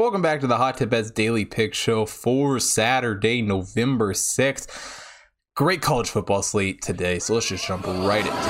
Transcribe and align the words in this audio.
Welcome 0.00 0.22
back 0.22 0.40
to 0.40 0.46
the 0.46 0.56
Hot 0.56 0.78
Tip 0.78 0.88
Bets 0.88 1.10
Daily 1.10 1.44
Pick 1.44 1.74
Show 1.74 2.06
for 2.06 2.58
Saturday, 2.58 3.42
November 3.42 4.14
6th. 4.14 5.04
Great 5.54 5.82
college 5.82 6.08
football 6.08 6.42
slate 6.42 6.80
today, 6.80 7.18
so 7.18 7.34
let's 7.34 7.46
just 7.46 7.66
jump 7.66 7.86
right 7.86 8.24
into 8.24 8.32
it. 8.32 8.44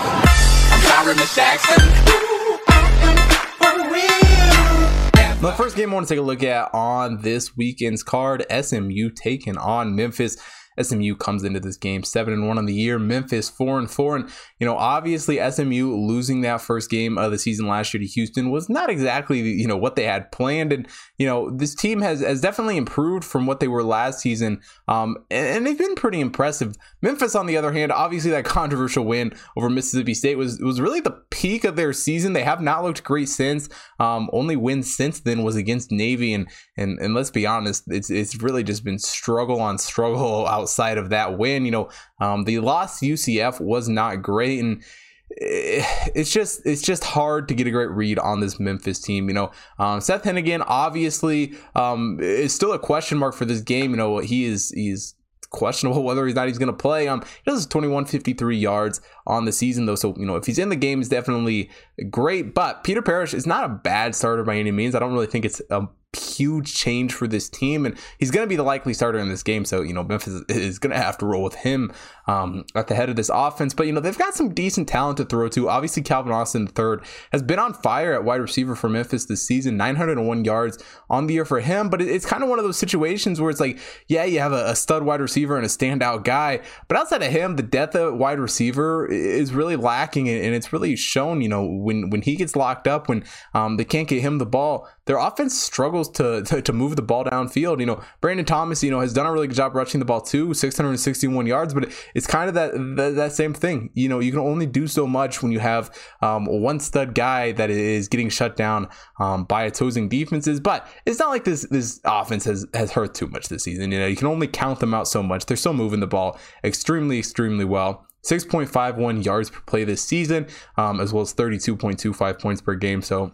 The 5.41 5.53
first 5.57 5.75
game 5.75 5.91
I 5.91 5.95
want 5.95 6.07
to 6.07 6.15
take 6.15 6.21
a 6.21 6.25
look 6.25 6.45
at 6.45 6.73
on 6.73 7.23
this 7.23 7.57
weekend's 7.57 8.05
card 8.05 8.47
SMU 8.49 9.11
taking 9.11 9.59
on 9.59 9.97
Memphis. 9.97 10.37
SMU 10.81 11.17
comes 11.17 11.45
into 11.45 11.61
this 11.61 11.77
game 11.77 12.03
seven 12.03 12.33
and 12.33 12.47
one 12.49 12.59
on 12.59 12.67
the 12.67 12.75
year. 12.75 12.99
Memphis 12.99 13.49
four 13.49 13.79
and 13.79 13.91
four, 13.91 14.17
and 14.17 14.29
you 14.59 14.67
know 14.67 14.77
obviously 14.77 15.39
SMU 15.51 15.95
losing 15.95 16.41
that 16.43 16.61
first 16.61 16.91
game 16.91 17.19
of 17.19 17.31
the 17.31 17.39
season 17.39 17.67
last 17.67 17.93
year 17.93 18.01
to 18.01 18.07
Houston 18.07 18.51
was 18.51 18.69
not 18.69 18.91
exactly 18.91 19.41
you 19.41 19.67
know 19.67 19.77
what 19.77 19.97
they 19.97 20.05
had 20.05 20.31
planned, 20.33 20.73
and 20.73 20.89
you 21.19 21.27
know 21.27 21.51
this 21.51 21.75
team 21.75 22.01
has 22.01 22.21
has 22.21 22.41
definitely 22.41 22.77
improved 22.77 23.25
from 23.25 23.47
what 23.47 23.61
they 23.61 23.69
were 23.69 23.83
last 23.83 24.21
season, 24.21 24.61
um, 24.89 25.17
and, 25.31 25.47
and 25.47 25.67
they've 25.67 25.79
been 25.79 25.95
pretty 25.95 26.21
impressive. 26.21 26.75
Memphis, 27.03 27.35
on 27.35 27.47
the 27.47 27.57
other 27.57 27.73
hand, 27.73 27.93
obviously 27.93 28.31
that 28.31 28.45
controversial 28.45 29.05
win 29.05 29.33
over 29.57 29.71
Mississippi 29.71 30.15
State 30.15 30.37
was 30.37 30.59
was 30.61 30.81
really 30.81 31.01
the 31.01 31.23
peak 31.31 31.65
of 31.65 31.77
their 31.77 31.93
season. 31.93 32.33
They 32.33 32.43
have 32.43 32.61
not 32.61 32.85
looked 32.85 33.05
great 33.05 33.29
since. 33.29 33.69
Um, 33.99 34.31
only 34.33 34.57
win 34.57 34.83
since 34.83 35.21
then 35.21 35.43
was 35.43 35.57
against 35.57 35.91
Navy, 35.91 36.35
and 36.35 36.49
and 36.77 36.99
and 36.99 37.15
let's 37.15 37.31
be 37.31 37.47
honest, 37.47 37.85
it's 37.89 38.11
it's 38.11 38.43
really 38.43 38.63
just 38.63 38.85
been 38.85 38.99
struggle 38.99 39.61
on 39.61 39.79
struggle 39.79 40.47
outside 40.71 40.99
of 40.99 41.11
that 41.11 41.37
win. 41.37 41.65
You 41.65 41.73
know, 41.73 41.89
um, 42.21 42.45
the 42.45 42.61
loss 42.61 43.01
UCF 43.01 43.61
was 43.61 43.89
not 43.89 44.23
great, 44.23 44.61
and 44.61 44.83
it's 45.31 46.33
just 46.33 46.65
it's 46.65 46.83
just 46.83 47.05
hard 47.05 47.49
to 47.49 47.55
get 47.55 47.67
a 47.67 47.71
great 47.71 47.91
read 47.91 48.19
on 48.19 48.41
this 48.41 48.61
Memphis 48.61 49.01
team. 49.01 49.29
You 49.29 49.35
know, 49.35 49.51
um, 49.79 50.01
Seth 50.01 50.23
Henigan 50.23 50.65
obviously 50.67 51.55
um, 51.75 52.19
is 52.21 52.55
still 52.55 52.73
a 52.73 52.79
question 52.79 53.19
mark 53.19 53.35
for 53.35 53.45
this 53.45 53.61
game. 53.61 53.91
You 53.91 53.97
know, 53.97 54.19
he 54.19 54.45
is 54.45 54.71
he's 54.71 55.15
questionable 55.51 56.03
whether 56.05 56.25
he's 56.27 56.37
not 56.37 56.47
he's 56.47 56.59
going 56.59 56.69
to 56.69 56.73
play. 56.73 57.09
Um, 57.09 57.23
he 57.45 57.51
does 57.51 57.67
2153 57.67 58.57
yards 58.57 59.01
on 59.27 59.45
the 59.45 59.53
season 59.53 59.87
though, 59.87 59.97
so 59.97 60.15
you 60.17 60.27
know 60.27 60.37
if 60.37 60.47
he's 60.47 60.59
in 60.59 60.69
the 60.69 60.77
game, 60.77 61.01
is 61.01 61.09
definitely 61.09 61.69
great. 62.11 62.55
But 62.55 62.85
Peter 62.85 63.03
Parris 63.03 63.35
is 63.35 63.47
not 63.47 63.65
a 63.65 63.69
bad 63.69 64.15
starter 64.15 64.45
by 64.45 64.57
any 64.57 64.71
means. 64.71 64.95
I 64.95 65.01
don't 65.01 65.13
really 65.13 65.27
think 65.27 65.45
it's 65.45 65.61
a 65.71 65.89
huge 66.17 66.75
change 66.75 67.13
for 67.13 67.29
this 67.29 67.49
team, 67.49 67.87
and 67.87 67.97
he's 68.19 68.31
going 68.31 68.45
to 68.45 68.49
be 68.49 68.57
the 68.57 68.63
likely 68.63 68.95
starter 68.95 69.19
in 69.19 69.29
this 69.29 69.43
game. 69.43 69.65
So 69.65 69.83
you 69.83 69.93
know 69.93 70.03
Memphis 70.03 70.43
is 70.49 70.79
going 70.79 70.93
to 70.93 71.01
have 71.01 71.19
to 71.19 71.27
roll 71.27 71.43
with 71.43 71.57
him 71.57 71.93
um, 72.31 72.65
at 72.77 72.87
the 72.87 72.95
head 72.95 73.11
of 73.11 73.17
this 73.17 73.31
offense. 73.33 73.75
But 73.75 73.87
you 73.87 73.93
know 73.93 74.01
they've 74.01 74.17
got 74.17 74.35
some 74.35 74.55
decent 74.55 74.89
talent 74.89 75.17
to 75.19 75.25
throw 75.25 75.49
to. 75.49 75.69
Obviously, 75.69 76.03
Calvin 76.03 76.33
Austin 76.33 76.69
III 76.79 76.99
has 77.33 77.43
been 77.43 77.59
on 77.59 77.75
fire 77.75 78.13
at 78.15 78.25
wide 78.25 78.41
receiver 78.41 78.77
for 78.77 78.89
Memphis 78.89 79.27
this 79.27 79.43
season, 79.43 79.77
901 79.77 80.45
yards 80.45 80.83
on 81.09 81.27
the 81.27 81.35
year 81.35 81.45
for 81.45 81.61
him. 81.61 81.89
But 81.89 82.01
it's 82.01 82.27
kind 82.27 82.43
of 82.43 82.49
one 82.49 82.59
of 82.59 82.65
those 82.65 82.79
situations 82.79 83.41
where 83.41 83.51
it's 83.51 83.61
like, 83.61 83.79
yeah, 84.07 84.25
you 84.25 84.39
have 84.39 84.53
a, 84.53 84.67
a 84.67 84.77
stud 84.77 85.03
wide 85.03 85.21
receiver 85.21 85.57
and 85.57 85.67
a 85.67 85.69
standout 85.69 86.25
guy, 86.25 86.61
but 86.89 86.97
outside 86.97 87.23
of 87.23 87.33
him, 87.33 87.57
the 87.57 87.63
depth 87.63 87.97
of 87.97 88.17
wide 88.17 88.39
receiver 88.39 89.07
is 89.11 89.53
really 89.53 89.77
lacking, 89.77 90.29
and 90.29 90.55
it's 90.55 90.73
really 90.73 90.95
shown. 90.97 91.43
You 91.43 91.49
know 91.49 91.65
when 91.65 92.11
when 92.11 92.23
he 92.23 92.37
gets 92.37 92.55
locked 92.55 92.87
up, 92.87 93.09
when 93.09 93.25
um, 93.55 93.77
they 93.77 93.85
can't 93.85 94.07
get 94.07 94.21
him 94.21 94.39
the 94.39 94.47
ball, 94.47 94.89
their 95.11 95.19
offense 95.19 95.61
struggles 95.61 96.09
to, 96.09 96.43
to, 96.45 96.63
to 96.63 96.73
move 96.73 96.95
the 96.95 97.03
ball 97.03 97.25
downfield. 97.25 97.81
You 97.81 97.87
know, 97.87 98.01
Brandon 98.21 98.47
Thomas, 98.47 98.81
you 98.81 98.93
know, 98.93 99.01
has 99.01 99.13
done 99.13 99.27
a 99.27 99.33
really 99.33 99.49
good 99.49 99.57
job 99.57 99.75
rushing 99.75 99.99
the 99.99 100.05
ball 100.05 100.21
too, 100.21 100.55
661 100.55 101.47
yards, 101.47 101.75
but 101.75 101.91
it's 102.21 102.27
kind 102.27 102.51
of 102.51 102.55
that, 102.55 102.73
that, 102.97 103.15
that 103.17 103.33
same 103.33 103.55
thing. 103.55 103.89
You 103.95 104.07
know, 104.07 104.19
you 104.19 104.31
can 104.31 104.41
only 104.41 104.67
do 104.67 104.87
so 104.87 105.07
much 105.07 105.43
when 105.43 105.53
you 105.53 105.59
have 105.59 105.91
um, 106.21 106.45
one 106.45 106.79
stud 106.79 107.15
guy 107.15 107.53
that 107.53 107.71
is 107.71 108.09
getting 108.09 108.29
shut 108.29 108.57
down 108.57 108.89
um, 109.19 109.45
by 109.45 109.63
opposing 109.63 110.11
defenses. 110.11 110.61
But 110.61 110.87
it's 111.07 111.19
not 111.19 111.31
like 111.31 111.45
this 111.45 111.67
this 111.71 111.99
offense 112.05 112.45
has 112.45 112.67
has 112.75 112.93
hurt 112.93 113.15
too 113.15 113.27
much 113.29 113.49
this 113.49 113.65
season. 113.65 113.91
You 113.91 114.01
know, 114.01 114.07
you 114.07 114.17
can 114.17 114.27
only 114.27 114.49
count 114.49 114.81
them 114.81 114.93
out 114.93 115.09
so 115.09 115.23
much. 115.23 115.47
They're 115.47 115.57
still 115.57 115.73
moving 115.73 116.01
the 116.01 116.07
ball 116.07 116.39
extremely, 116.63 117.19
extremely 117.19 117.65
well. 117.65 118.07
6.51 118.27 119.25
yards 119.25 119.49
per 119.49 119.61
play 119.63 119.85
this 119.85 120.05
season, 120.05 120.47
um, 120.77 121.01
as 121.01 121.15
well 121.15 121.23
as 121.23 121.33
32.25 121.33 122.39
points 122.39 122.61
per 122.61 122.75
game. 122.75 123.01
So 123.01 123.33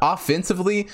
offensively, 0.00 0.86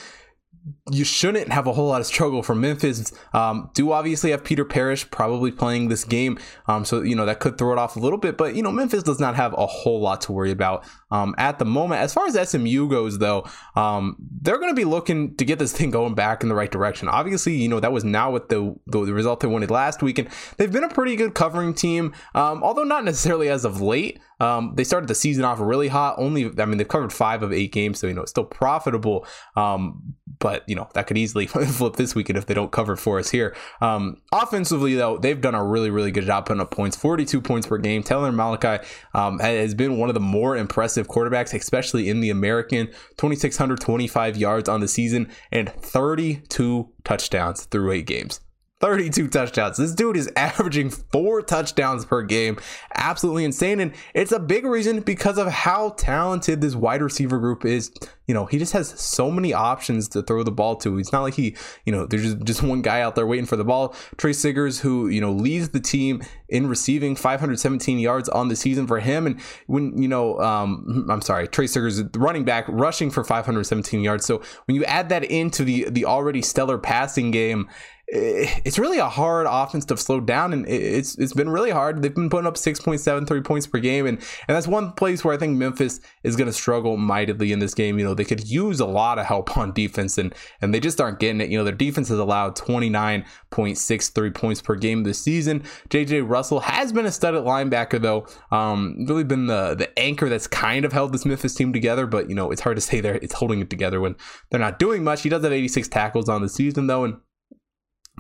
you 0.91 1.05
shouldn't 1.05 1.49
have 1.53 1.67
a 1.67 1.73
whole 1.73 1.89
lot 1.89 2.01
of 2.01 2.07
struggle 2.07 2.43
for 2.43 2.55
Memphis. 2.55 3.13
Um, 3.33 3.71
do 3.75 3.93
obviously 3.93 4.31
have 4.31 4.45
Peter 4.45 4.65
Parris 4.65 5.05
probably 5.05 5.51
playing 5.51 5.89
this 5.89 6.05
game, 6.05 6.39
um, 6.67 6.85
so 6.85 7.03
you 7.03 7.17
know 7.17 7.27
that 7.27 7.41
could 7.41 7.59
throw 7.59 7.73
it 7.73 7.79
off 7.79 7.97
a 7.97 7.99
little 7.99 8.19
bit. 8.19 8.37
But 8.37 8.55
you 8.55 8.63
know 8.63 8.71
Memphis 8.71 9.03
does 9.03 9.19
not 9.19 9.35
have 9.35 9.55
a 9.55 9.67
whole 9.67 10.01
lot 10.01 10.21
to 10.23 10.33
worry 10.33 10.51
about 10.51 10.85
um, 11.11 11.35
at 11.39 11.59
the 11.59 11.65
moment. 11.65 12.01
As 12.01 12.15
far 12.15 12.27
as 12.27 12.51
SMU 12.51 12.89
goes, 12.89 13.19
though, 13.19 13.45
um, 13.75 14.17
they're 14.41 14.59
going 14.59 14.71
to 14.71 14.77
be 14.77 14.85
looking 14.85 15.37
to 15.37 15.45
get 15.45 15.59
this 15.59 15.73
thing 15.73 15.91
going 15.91 16.15
back 16.15 16.43
in 16.43 16.49
the 16.49 16.55
right 16.55 16.71
direction. 16.71 17.09
Obviously, 17.09 17.55
you 17.55 17.69
know 17.69 17.81
that 17.81 17.93
was 17.93 18.05
not 18.05 18.33
what 18.33 18.49
the 18.49 18.75
the, 18.87 19.05
the 19.05 19.15
result 19.15 19.41
they 19.41 19.49
wanted 19.49 19.71
last 19.71 20.03
week, 20.03 20.19
and 20.19 20.29
they've 20.59 20.73
been 20.73 20.85
a 20.85 20.89
pretty 20.89 21.17
good 21.17 21.35
covering 21.35 21.75
team, 21.75 22.15
um, 22.35 22.63
although 22.63 22.85
not 22.85 23.05
necessarily 23.05 23.49
as 23.49 23.65
of 23.65 23.81
late. 23.81 24.21
Um, 24.43 24.75
they 24.75 24.85
started 24.85 25.09
the 25.09 25.15
season 25.15 25.45
off 25.45 25.61
really 25.61 25.89
hot. 25.89 26.17
Only, 26.19 26.51
I 26.59 26.65
mean, 26.65 26.77
they've 26.77 26.89
covered 26.89 27.13
five 27.13 27.43
of 27.43 27.53
eight 27.53 27.73
games, 27.73 28.01
so 28.01 28.09
you 28.09 28.15
know 28.15 28.23
it's 28.23 28.31
still 28.31 28.45
profitable. 28.45 29.25
Um, 29.57 30.15
but 30.41 30.69
you 30.69 30.75
know 30.75 30.89
that 30.95 31.07
could 31.07 31.17
easily 31.17 31.47
flip 31.47 31.95
this 31.95 32.17
weekend 32.17 32.37
if 32.37 32.47
they 32.47 32.55
don't 32.55 32.73
cover 32.73 32.97
for 32.97 33.21
us 33.21 33.31
here. 33.31 33.55
Um, 33.81 34.21
offensively, 34.33 34.95
though, 34.95 35.17
they've 35.17 35.41
done 35.41 35.55
a 35.55 35.65
really, 35.65 35.91
really 35.91 36.11
good 36.11 36.25
job 36.25 36.47
putting 36.47 36.61
up 36.61 36.73
points. 36.73 36.97
Forty-two 36.97 37.41
points 37.41 37.69
per 37.69 37.79
game. 37.79 38.03
Tanner 38.03 38.33
Mordecai 38.33 38.79
um, 39.15 39.39
has 39.39 39.75
been 39.75 39.97
one 39.99 40.11
of 40.11 40.15
the 40.15 40.21
more 40.21 40.57
impressive 40.57 41.07
quarterbacks, 41.07 41.55
especially 41.55 42.09
in 42.09 42.21
the 42.21 42.31
American. 42.31 42.91
Twenty-six 43.17 43.57
hundred 43.57 43.81
twenty-five 43.81 44.37
yards 44.37 44.69
on 44.69 44.81
the 44.81 44.89
season 44.89 45.31
and 45.53 45.73
thirty-two 45.73 46.91
touchdowns 47.05 47.65
through 47.67 47.93
eight 47.93 48.07
games. 48.07 48.41
32 48.83 49.29
touchdowns. 49.29 49.77
This 49.77 49.95
dude 49.95 50.17
is 50.17 50.29
averaging 50.37 50.91
four 50.91 51.41
touchdowns 51.41 52.05
per 52.05 52.23
game. 52.23 52.59
Absolutely 52.97 53.45
insane. 53.45 53.79
And 53.81 53.95
it's 54.13 54.33
a 54.33 54.41
big 54.41 54.67
reason 54.67 55.01
because 55.01 55.39
of 55.39 55.47
how 55.47 55.91
talented 55.91 56.61
this 56.61 56.75
wide 56.75 57.01
receiver 57.01 57.39
group 57.39 57.65
is. 57.65 57.93
You 58.27 58.35
know, 58.35 58.47
he 58.47 58.59
just 58.59 58.73
has 58.73 58.89
so 58.89 59.31
many 59.31 59.53
options 59.53 60.09
to 60.11 60.23
throw 60.23 60.43
the 60.43 60.53
ball 60.53 60.77
to. 60.77 60.99
It's 60.99 61.13
not 61.13 61.23
like 61.23 61.35
he, 61.35 61.57
you 61.85 61.93
know, 61.93 62.07
there's 62.07 62.35
just, 62.37 62.63
one 62.63 62.81
guy 62.81 63.01
out 63.01 63.17
there 63.17 63.27
waiting 63.27 63.47
for 63.47 63.57
the 63.57 63.65
ball. 63.65 63.95
Tre 64.17 64.33
Siggers, 64.33 64.81
who, 64.81 65.09
you 65.09 65.21
know, 65.21 65.33
leads 65.33 65.71
the 65.71 65.81
team 65.81 66.23
in 66.49 66.69
receiving 66.69 67.17
517 67.17 67.99
yards 67.99 68.29
on 68.29 68.47
the 68.49 68.55
season 68.55 68.87
for 68.87 69.01
him. 69.01 69.27
And 69.27 69.41
when, 69.67 70.01
you 70.01 70.07
know, 70.07 70.39
um, 70.39 71.07
I'm 71.11 71.21
sorry, 71.21 71.49
Tre 71.49 71.67
Siggers, 71.67 72.01
running 72.17 72.45
back, 72.45 72.67
rushing 72.69 73.11
for 73.11 73.25
517 73.25 74.01
yards. 74.01 74.25
So 74.25 74.43
when 74.67 74.77
you 74.77 74.85
add 74.85 75.09
that 75.09 75.25
into 75.25 75.65
the, 75.65 75.91
the 75.91 76.05
already 76.05 76.43
stellar 76.43 76.79
passing 76.79 77.33
game, 77.33 77.69
it's 78.15 78.79
really 78.79 78.99
a 78.99 79.09
hard 79.09 79.47
offense 79.49 79.87
to 79.87 79.97
slow 79.97 80.21
down, 80.21 80.53
and 80.53 80.69
it's 80.69 81.17
it's 81.17 81.33
been 81.33 81.49
really 81.49 81.71
hard. 81.71 82.03
They've 82.03 82.15
been 82.15 82.29
putting 82.29 82.47
up 82.47 82.57
6.73 82.57 83.43
points 83.43 83.67
per 83.67 83.79
game, 83.79 84.07
and 84.07 84.19
and 84.19 84.55
that's 84.55 84.69
one 84.69 84.93
place 84.93 85.25
where 85.25 85.35
I 85.35 85.39
think 85.39 85.57
Memphis 85.57 85.99
is 86.23 86.37
going 86.37 86.47
to 86.47 86.53
struggle 86.53 86.99
mightily 86.99 87.53
in 87.53 87.59
this 87.59 87.73
game. 87.73 87.99
You 87.99 88.05
know, 88.05 88.13
they 88.13 88.27
could 88.27 88.47
use 88.47 88.81
a 88.81 88.87
lot 88.87 89.19
of 89.19 89.25
help 89.25 89.57
on 89.57 89.73
defense, 89.73 90.19
and 90.19 90.35
and 90.61 90.75
they 90.75 90.81
just 90.81 91.01
aren't 91.01 91.21
getting 91.21 91.41
it. 91.41 91.49
You 91.49 91.57
know, 91.57 91.65
their 91.65 91.73
defense 91.73 92.11
has 92.11 92.19
allowed 92.19 92.55
29.63 92.55 94.35
points 94.35 94.61
per 94.61 94.75
game 94.75 95.05
this 95.05 95.19
season. 95.19 95.63
JJ 95.89 96.29
Russell 96.29 96.61
has 96.61 96.93
been 96.93 97.07
a 97.07 97.13
studded 97.13 97.45
linebacker, 97.45 98.01
though. 98.01 98.27
Um, 98.55 99.07
really 99.09 99.25
been 99.25 99.47
the 99.47 99.75
the 99.75 99.99
anchor 99.99 100.29
that's 100.29 100.47
kind 100.47 100.85
of 100.85 100.93
held 100.93 101.15
this 101.15 101.25
Memphis 101.25 101.55
team 101.55 101.73
together, 101.73 102.07
but 102.07 102.29
you 102.29 102.35
know, 102.35 102.51
it's 102.51 102.61
hard 102.61 102.77
to 102.77 102.83
say 102.83 103.01
there 103.01 103.15
it's 103.15 103.33
holding 103.33 103.61
it 103.61 103.71
together 103.71 104.03
when 104.03 104.17
they're 104.51 104.61
not 104.61 104.79
doing 104.79 105.03
much. 105.03 105.23
He 105.23 105.31
does 105.31 105.43
have 105.43 105.53
86 105.53 105.89
tackles 105.89 106.29
on 106.29 106.43
the 106.43 106.49
season, 106.51 106.89
though, 106.89 107.05
and 107.05 107.17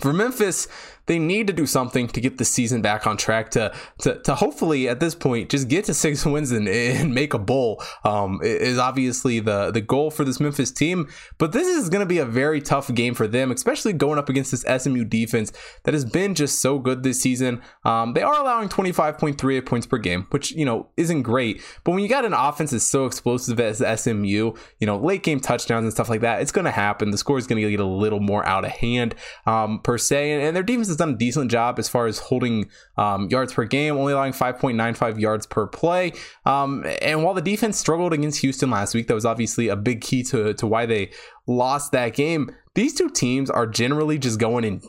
for 0.01 0.13
Memphis, 0.13 0.69
they 1.07 1.19
need 1.19 1.47
to 1.47 1.53
do 1.53 1.67
something 1.67 2.07
to 2.09 2.21
get 2.21 2.39
the 2.39 2.45
season 2.45 2.83
back 2.83 3.07
on 3.07 3.17
track 3.17 3.51
to 3.51 3.73
to, 4.01 4.19
to 4.23 4.35
hopefully 4.35 4.89
at 4.89 5.01
this 5.01 5.15
point 5.15 5.51
just 5.51 5.69
get 5.69 5.85
to 5.87 5.95
six 6.03 6.25
wins 6.25 6.53
and, 6.53 6.69
and 6.69 7.15
make 7.15 7.35
a 7.35 7.39
bowl 7.39 7.83
um, 8.05 8.41
is 8.43 8.79
obviously 8.79 9.41
the 9.41 9.71
the 9.71 9.81
goal 9.81 10.11
for 10.11 10.25
this 10.25 10.41
Memphis 10.41 10.71
team. 10.71 11.09
But 11.39 11.53
this 11.53 11.67
is 11.67 11.89
going 11.89 12.01
to 12.01 12.07
be 12.07 12.19
a 12.19 12.25
very 12.25 12.61
tough 12.61 12.93
game 12.95 13.15
for 13.15 13.27
them, 13.27 13.51
especially 13.51 13.93
going 13.93 14.19
up 14.19 14.29
against 14.29 14.50
this 14.50 14.65
SMU 14.82 15.05
defense 15.05 15.53
that 15.85 15.94
has 15.94 16.05
been 16.05 16.35
just 16.35 16.61
so 16.61 16.79
good 16.79 17.03
this 17.03 17.21
season. 17.21 17.62
Um, 17.85 18.15
they 18.15 18.23
are 18.23 18.41
allowing 18.41 18.69
25.38 18.69 19.67
points 19.67 19.87
per 19.87 19.99
game, 19.99 20.26
which 20.31 20.53
you 20.53 20.65
know 20.65 20.88
isn't 20.97 21.23
great. 21.23 21.62
But 21.85 21.93
when 21.93 22.03
you 22.03 22.09
got 22.09 22.25
an 22.25 22.35
offense 22.35 22.71
that's 22.71 22.85
so 22.85 23.06
explosive 23.06 23.59
as 23.61 23.79
SMU, 24.00 24.26
you 24.26 24.87
know 24.87 24.99
late 24.99 25.23
game 25.23 25.41
touchdowns 25.41 25.85
and 25.85 25.93
stuff 25.93 26.09
like 26.09 26.21
that, 26.21 26.41
it's 26.41 26.53
going 26.53 26.65
to 26.65 26.71
happen. 26.71 27.11
The 27.11 27.19
score 27.19 27.38
is 27.38 27.47
going 27.47 27.62
to 27.62 27.71
get 27.71 27.81
a 27.81 27.85
little 27.85 28.21
more 28.21 28.47
out 28.47 28.65
of 28.65 28.71
hand 28.71 29.15
um, 29.47 29.81
per 29.81 29.99
se, 29.99 30.32
and, 30.32 30.43
and 30.43 30.56
their 30.56 30.62
defense 30.62 30.92
has 30.93 30.99
done 30.99 31.11
a 31.11 31.17
decent 31.17 31.50
job 31.50 31.79
as 31.79 31.89
far 31.89 32.06
as 32.06 32.19
holding 32.19 32.69
um, 32.97 33.29
yards 33.29 33.53
per 33.53 33.65
game, 33.65 33.97
only 33.97 34.12
allowing 34.12 34.33
5.95 34.33 35.21
yards 35.21 35.47
per 35.47 35.67
play. 35.67 36.12
Um, 36.47 36.85
and 37.00 37.25
while 37.25 37.35
the 37.35 37.43
defense 37.43 37.79
struggled 37.79 38.12
against 38.12 38.41
Houston 38.41 38.71
last 38.71 38.94
week, 38.94 39.09
that 39.09 39.15
was 39.15 39.27
obviously 39.27 39.69
a 39.69 39.77
big 39.77 40.00
key 40.00 40.23
to, 40.25 40.55
to 40.55 40.67
why 40.67 40.87
they 40.87 41.11
lost 41.47 41.93
that 41.93 42.15
game. 42.15 42.55
These 42.75 42.94
two 42.94 43.11
teams 43.11 43.50
are 43.50 43.67
generally 43.67 44.19
just 44.19 44.39
going 44.39 44.65
in 44.65 44.81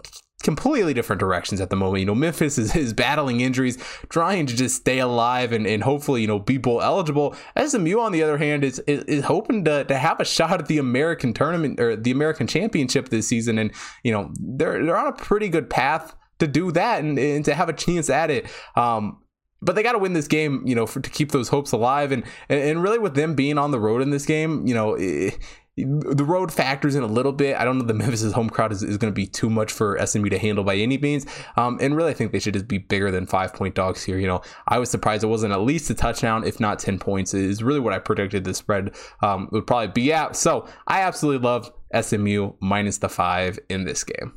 completely 0.44 0.94
different 0.94 1.20
directions 1.20 1.60
at 1.60 1.70
the 1.70 1.76
moment. 1.76 2.02
You 2.02 2.06
know, 2.06 2.16
Memphis 2.16 2.58
is, 2.58 2.76
is 2.76 2.94
battling 2.94 3.42
injuries, 3.42 3.78
trying 4.10 4.46
to 4.46 4.56
just 4.56 4.76
stay 4.76 5.00
alive 5.00 5.52
and, 5.52 5.66
and 5.66 5.82
hopefully, 5.82 6.22
you 6.22 6.28
know, 6.28 6.40
be 6.40 6.58
bowl 6.58 6.82
eligible. 6.82 7.36
SMU, 7.58 8.00
on 8.00 8.12
the 8.12 8.22
other 8.22 8.38
hand, 8.38 8.64
is, 8.64 8.80
is, 8.86 9.04
is 9.06 9.24
hoping 9.24 9.64
to, 9.66 9.84
to 9.86 9.98
have 9.98 10.20
a 10.20 10.26
shot 10.26 10.60
at 10.60 10.68
the 10.68 10.78
American 10.78 11.34
tournament 11.34 11.80
or 11.80 11.96
the 11.96 12.12
American 12.12 12.46
championship 12.46 13.10
this 13.10 13.28
season. 13.28 13.58
And, 13.58 13.72
you 14.04 14.12
know, 14.12 14.32
they're, 14.40 14.86
they're 14.86 14.98
on 14.98 15.08
a 15.08 15.14
pretty 15.14 15.50
good 15.50 15.70
path 15.70 16.16
to 16.40 16.48
do 16.48 16.72
that 16.74 17.04
and, 17.04 17.18
and 17.18 17.46
to 17.46 17.56
have 17.56 17.70
a 17.70 17.74
chance 17.74 18.10
at 18.10 18.30
it. 18.30 18.48
Um, 18.76 19.20
but 19.62 19.76
they 19.76 19.84
got 19.84 19.94
to 19.94 19.98
win 19.98 20.12
this 20.12 20.28
game, 20.28 20.62
you 20.66 20.76
know, 20.76 20.86
for, 20.86 21.00
to 21.00 21.10
keep 21.10 21.32
those 21.32 21.48
hopes 21.48 21.72
alive. 21.72 22.12
And, 22.12 22.24
and 22.50 22.84
really, 22.84 23.00
with 23.00 23.16
them 23.16 23.34
being 23.34 23.58
on 23.58 23.72
the 23.72 23.80
road 23.80 24.02
in 24.02 24.10
this 24.10 24.26
game, 24.26 24.68
you 24.68 24.74
know, 24.74 24.96
it, 24.96 25.40
the 25.76 26.24
road 26.24 26.52
factors 26.52 26.94
in 26.96 27.02
a 27.02 27.08
little 27.08 27.32
bit. 27.32 27.56
I 27.56 27.66
don't 27.66 27.80
know 27.80 27.86
the 27.86 27.94
Memphis' 27.96 28.32
home 28.32 28.50
crowd 28.50 28.72
is, 28.72 28.84
is 28.84 28.98
going 28.98 29.12
to 29.12 29.16
be 29.16 29.26
too 29.26 29.50
much 29.50 29.72
for 29.72 29.98
SMU 30.06 30.30
to 30.30 30.38
handle 30.38 30.64
by 30.64 30.76
any 30.76 30.98
means. 30.98 31.26
Um, 31.58 31.78
and 31.82 31.96
really, 31.96 32.12
I 32.12 32.14
think 32.14 32.32
they 32.32 32.40
should 32.40 32.54
just 32.54 32.68
be 32.68 32.78
bigger 32.78 33.10
than 33.10 33.26
five 33.26 33.54
point 33.54 33.76
dogs 33.76 34.04
here. 34.04 34.20
You 34.20 34.28
know, 34.28 34.42
I 34.68 34.80
was 34.80 34.90
surprised 34.90 35.24
it 35.24 35.28
wasn't 35.28 35.54
at 35.54 35.62
least 35.62 35.90
a 35.90 35.96
touchdown, 35.96 36.44
if 36.44 36.60
not 36.60 36.80
10 36.80 37.00
points, 37.00 37.34
is 37.34 37.64
really 37.64 37.80
what 37.80 37.94
I 37.94 38.00
predicted 38.00 38.44
the 38.44 38.54
spread 38.54 38.96
um, 39.22 39.50
would 39.52 39.66
probably 39.66 39.88
be 39.88 40.14
at. 40.14 40.36
So 40.36 40.68
I 40.88 41.02
absolutely 41.02 41.44
love 41.44 41.72
SMU 42.00 42.54
minus 42.60 43.00
the 43.00 43.10
five 43.10 43.58
in 43.70 43.86
this 43.86 44.04
game. 44.04 44.34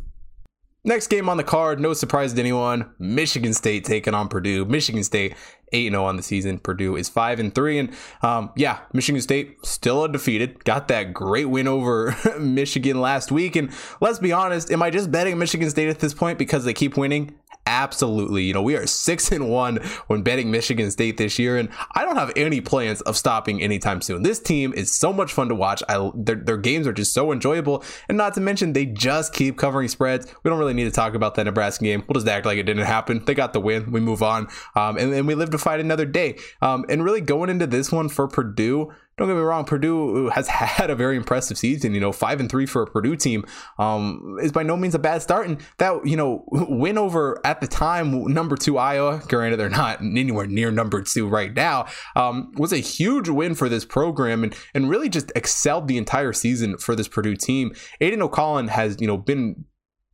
Next 0.87 1.09
game 1.09 1.29
on 1.29 1.37
the 1.37 1.43
card, 1.43 1.81
no 1.81 1.95
surprise 1.95 2.33
to 2.33 2.39
anyone. 2.39 2.89
Michigan 3.01 3.53
State 3.53 3.85
taking 3.85 4.15
on 4.15 4.29
Purdue. 4.29 4.65
Michigan 4.65 5.03
State 5.03 5.35
8 5.73 5.91
0 5.91 6.05
on 6.05 6.17
the 6.17 6.23
season. 6.23 6.59
Purdue 6.59 6.97
is 6.97 7.09
5 7.09 7.41
and 7.41 7.55
3. 7.55 7.79
And 7.79 7.91
um, 8.23 8.51
yeah, 8.57 8.81
Michigan 8.93 9.21
State 9.21 9.65
still 9.65 10.03
undefeated. 10.03 10.65
Got 10.65 10.89
that 10.89 11.13
great 11.13 11.47
win 11.47 11.69
over 11.69 12.17
Michigan 12.39 13.01
last 13.01 13.33
week. 13.33 13.57
And 13.57 13.71
let's 14.01 14.19
be 14.19 14.33
honest, 14.33 14.71
am 14.71 14.83
I 14.83 14.91
just 14.91 15.11
betting 15.11 15.39
Michigan 15.39 15.71
State 15.71 15.89
at 15.89 16.01
this 16.01 16.15
point 16.15 16.39
because 16.39 16.65
they 16.65 16.75
keep 16.75 16.97
winning? 16.97 17.35
Absolutely. 17.67 18.45
You 18.45 18.55
know, 18.55 18.63
we 18.63 18.77
are 18.77 18.87
six 18.87 19.33
and 19.33 19.51
one 19.51 19.79
when 20.07 20.23
betting 20.23 20.53
Michigan 20.53 20.91
State 20.93 21.17
this 21.17 21.37
year, 21.37 21.57
and 21.57 21.69
I 21.97 22.05
don't 22.05 22.17
have 22.17 22.33
any 22.37 22.61
plans 22.61 23.01
of 23.03 23.17
stopping 23.17 23.61
anytime 23.61 24.01
soon. 24.01 24.23
This 24.23 24.39
team 24.39 24.73
is 24.73 24.95
so 24.95 25.13
much 25.13 25.33
fun 25.33 25.49
to 25.49 25.55
watch. 25.57 25.83
I, 25.89 26.11
their, 26.15 26.37
their 26.37 26.57
games 26.57 26.87
are 26.87 26.93
just 26.93 27.13
so 27.13 27.33
enjoyable, 27.33 27.83
and 28.09 28.17
not 28.17 28.35
to 28.35 28.41
mention 28.41 28.73
they 28.73 28.87
just 28.87 29.33
keep 29.33 29.59
covering 29.59 29.89
spreads. 29.89 30.33
We 30.45 30.49
don't 30.49 30.61
really 30.61 30.75
need 30.75 30.85
to 30.85 30.93
talk 30.93 31.15
about 31.15 31.35
that 31.35 31.45
Nebraska 31.45 31.85
game. 31.85 32.05
We'll 32.07 32.15
just 32.15 32.29
act 32.29 32.47
like 32.47 32.59
it 32.59 32.63
didn't 32.63 32.87
happen. 32.87 33.25
They 33.25 33.35
got 33.35 33.53
the 33.53 33.61
win. 33.61 33.91
We 33.91 33.99
move 34.01 34.23
on, 34.23 34.47
um, 34.77 34.97
and, 34.97 35.13
and 35.13 35.27
we 35.27 35.35
live 35.35 35.51
to 35.51 35.59
fight 35.59 35.81
another 35.81 36.07
day. 36.07 36.39
Um, 36.63 36.85
and 36.89 37.05
really 37.05 37.21
going 37.21 37.51
into 37.51 37.67
this 37.67 37.91
one 37.91 38.09
for 38.09 38.29
Purdue, 38.29 38.93
don't 39.17 39.29
get 39.29 39.35
me 39.35 39.41
wrong, 39.41 39.65
Purdue 39.65 40.29
has 40.29 40.49
had 40.49 40.91
a 40.91 40.95
very 40.95 41.17
impressive 41.17 41.57
season. 41.57 41.95
You 41.95 42.01
know, 42.01 42.13
five 42.13 42.41
and 42.41 42.51
three 42.51 42.67
for 42.67 42.83
a 42.83 42.87
Purdue 42.87 43.17
team 43.17 43.45
um, 43.79 44.39
is 44.43 44.53
by 44.53 44.63
no 44.63 44.77
means 44.77 44.95
a 44.95 44.99
bad 44.99 45.23
start. 45.23 45.49
And 45.49 45.61
that 45.79 46.07
you 46.07 46.17
know 46.17 46.45
win 46.51 46.99
over 46.99 47.41
at 47.45 47.61
the 47.61 47.67
time 47.67 48.33
number 48.33 48.57
two 48.57 48.79
Iowa. 48.79 49.23
Granted, 49.29 49.57
they're 49.59 49.69
not 49.71 50.01
anywhere 50.03 50.47
near 50.47 50.71
number 50.71 51.03
two 51.03 51.29
right 51.29 51.55
now. 51.55 51.87
Um, 52.15 52.53
was 52.57 52.73
a 52.73 52.79
huge 52.79 53.29
win 53.29 53.55
for 53.55 53.69
this 53.69 53.85
program 53.85 54.45
and 54.45 54.55
and 54.75 54.91
really 54.91 55.09
just 55.09 55.33
excelled 55.35 55.89
the 55.89 55.97
entire 55.97 56.33
season 56.33 56.77
for 56.79 56.95
this 56.95 57.09
Purdue 57.09 57.37
team. 57.37 57.75
Aidan 58.01 58.23
O'Connell 58.23 58.69
has 58.69 59.01
you 59.01 59.07
know 59.07 59.17
been 59.17 59.65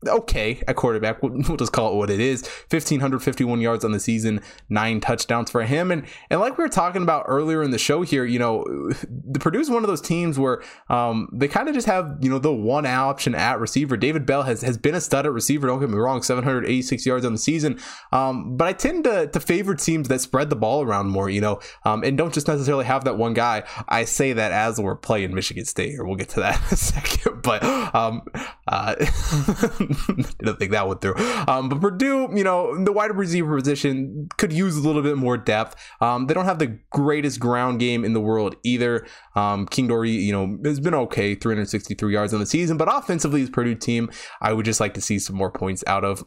okay 0.06 0.62
at 0.66 0.76
quarterback. 0.76 1.20
We'll, 1.32 1.56
just 1.56 1.72
call 1.72 1.92
it 1.92 1.96
what 1.96 2.10
it 2.10 2.20
is. 2.20 2.42
1,551 2.70 3.60
yards 3.60 3.84
on 3.84 3.92
the 3.92 4.00
season, 4.00 4.40
nine 4.68 5.00
touchdowns 5.00 5.50
for 5.50 5.62
him. 5.62 5.90
And 5.90 6.06
and 6.30 6.40
like 6.40 6.56
we 6.58 6.64
were 6.64 6.68
talking 6.68 7.02
about 7.02 7.24
earlier 7.26 7.62
in 7.62 7.70
the 7.70 7.78
show 7.78 8.02
here, 8.02 8.24
you 8.24 8.38
know, 8.38 8.64
the 9.08 9.38
Purdue's 9.38 9.70
one 9.70 9.82
of 9.82 9.88
those 9.88 10.00
teams 10.00 10.38
where 10.38 10.62
um, 10.88 11.28
they 11.32 11.48
kind 11.48 11.68
of 11.68 11.74
just 11.74 11.86
have, 11.86 12.18
you 12.20 12.30
know, 12.30 12.38
the 12.38 12.52
one 12.52 12.86
option 12.86 13.34
at 13.34 13.60
receiver. 13.60 13.96
David 13.96 14.26
Bell 14.26 14.42
has, 14.42 14.62
has 14.62 14.76
been 14.78 14.94
a 14.94 15.00
stud 15.00 15.26
at 15.26 15.32
receiver. 15.32 15.66
Don't 15.66 15.80
get 15.80 15.90
me 15.90 15.96
wrong, 15.96 16.22
786 16.22 17.06
yards 17.06 17.24
on 17.24 17.32
the 17.32 17.38
season. 17.38 17.78
Um, 18.12 18.56
but 18.56 18.68
I 18.68 18.72
tend 18.72 19.04
to, 19.04 19.26
to 19.28 19.40
favor 19.40 19.74
teams 19.74 20.08
that 20.08 20.20
spread 20.20 20.50
the 20.50 20.56
ball 20.56 20.82
around 20.82 21.08
more, 21.08 21.30
you 21.30 21.40
know, 21.40 21.60
um, 21.84 22.02
and 22.04 22.16
don't 22.16 22.34
just 22.34 22.48
necessarily 22.48 22.84
have 22.84 23.04
that 23.04 23.16
one 23.16 23.34
guy. 23.34 23.64
I 23.88 24.04
say 24.04 24.32
that 24.32 24.52
as 24.52 24.80
we're 24.80 24.96
playing 24.96 25.34
Michigan 25.34 25.64
State 25.64 25.90
here. 25.90 26.04
We'll 26.04 26.16
get 26.16 26.30
to 26.30 26.40
that 26.40 26.56
in 26.68 26.74
a 26.74 26.76
second. 26.76 27.42
But 27.42 27.62
um, 27.94 28.22
uh, 28.68 28.94
didn't 30.38 30.58
think 30.58 30.72
that 30.72 30.88
went 30.88 31.00
through. 31.00 31.14
Um, 31.46 31.68
but 31.68 31.80
Purdue, 31.80 32.28
you 32.34 32.44
know, 32.44 32.82
the 32.82 32.92
wide 32.92 33.14
receiver 33.16 33.56
position 33.56 34.28
could 34.38 34.52
use 34.52 34.76
a 34.76 34.80
little 34.80 35.02
bit 35.02 35.16
more 35.16 35.36
depth. 35.36 35.76
Um, 36.00 36.26
they 36.26 36.34
don't 36.34 36.44
have 36.44 36.58
the 36.58 36.78
greatest 36.90 37.40
ground 37.40 37.80
game 37.80 38.04
in 38.04 38.12
the 38.12 38.20
world 38.20 38.56
either. 38.62 39.06
Um, 39.34 39.66
King 39.66 39.88
Doerue, 39.88 40.08
you 40.08 40.32
know, 40.32 40.58
has 40.64 40.80
been 40.80 40.94
okay, 40.94 41.34
363 41.34 42.12
yards 42.12 42.34
on 42.34 42.40
the 42.40 42.46
season, 42.46 42.76
but 42.76 42.88
offensively, 42.94 43.40
this 43.40 43.50
Purdue 43.50 43.74
team, 43.74 44.10
I 44.40 44.52
would 44.52 44.64
just 44.64 44.80
like 44.80 44.94
to 44.94 45.00
see 45.00 45.18
some 45.18 45.36
more 45.36 45.50
points 45.50 45.84
out 45.86 46.04
of 46.04 46.24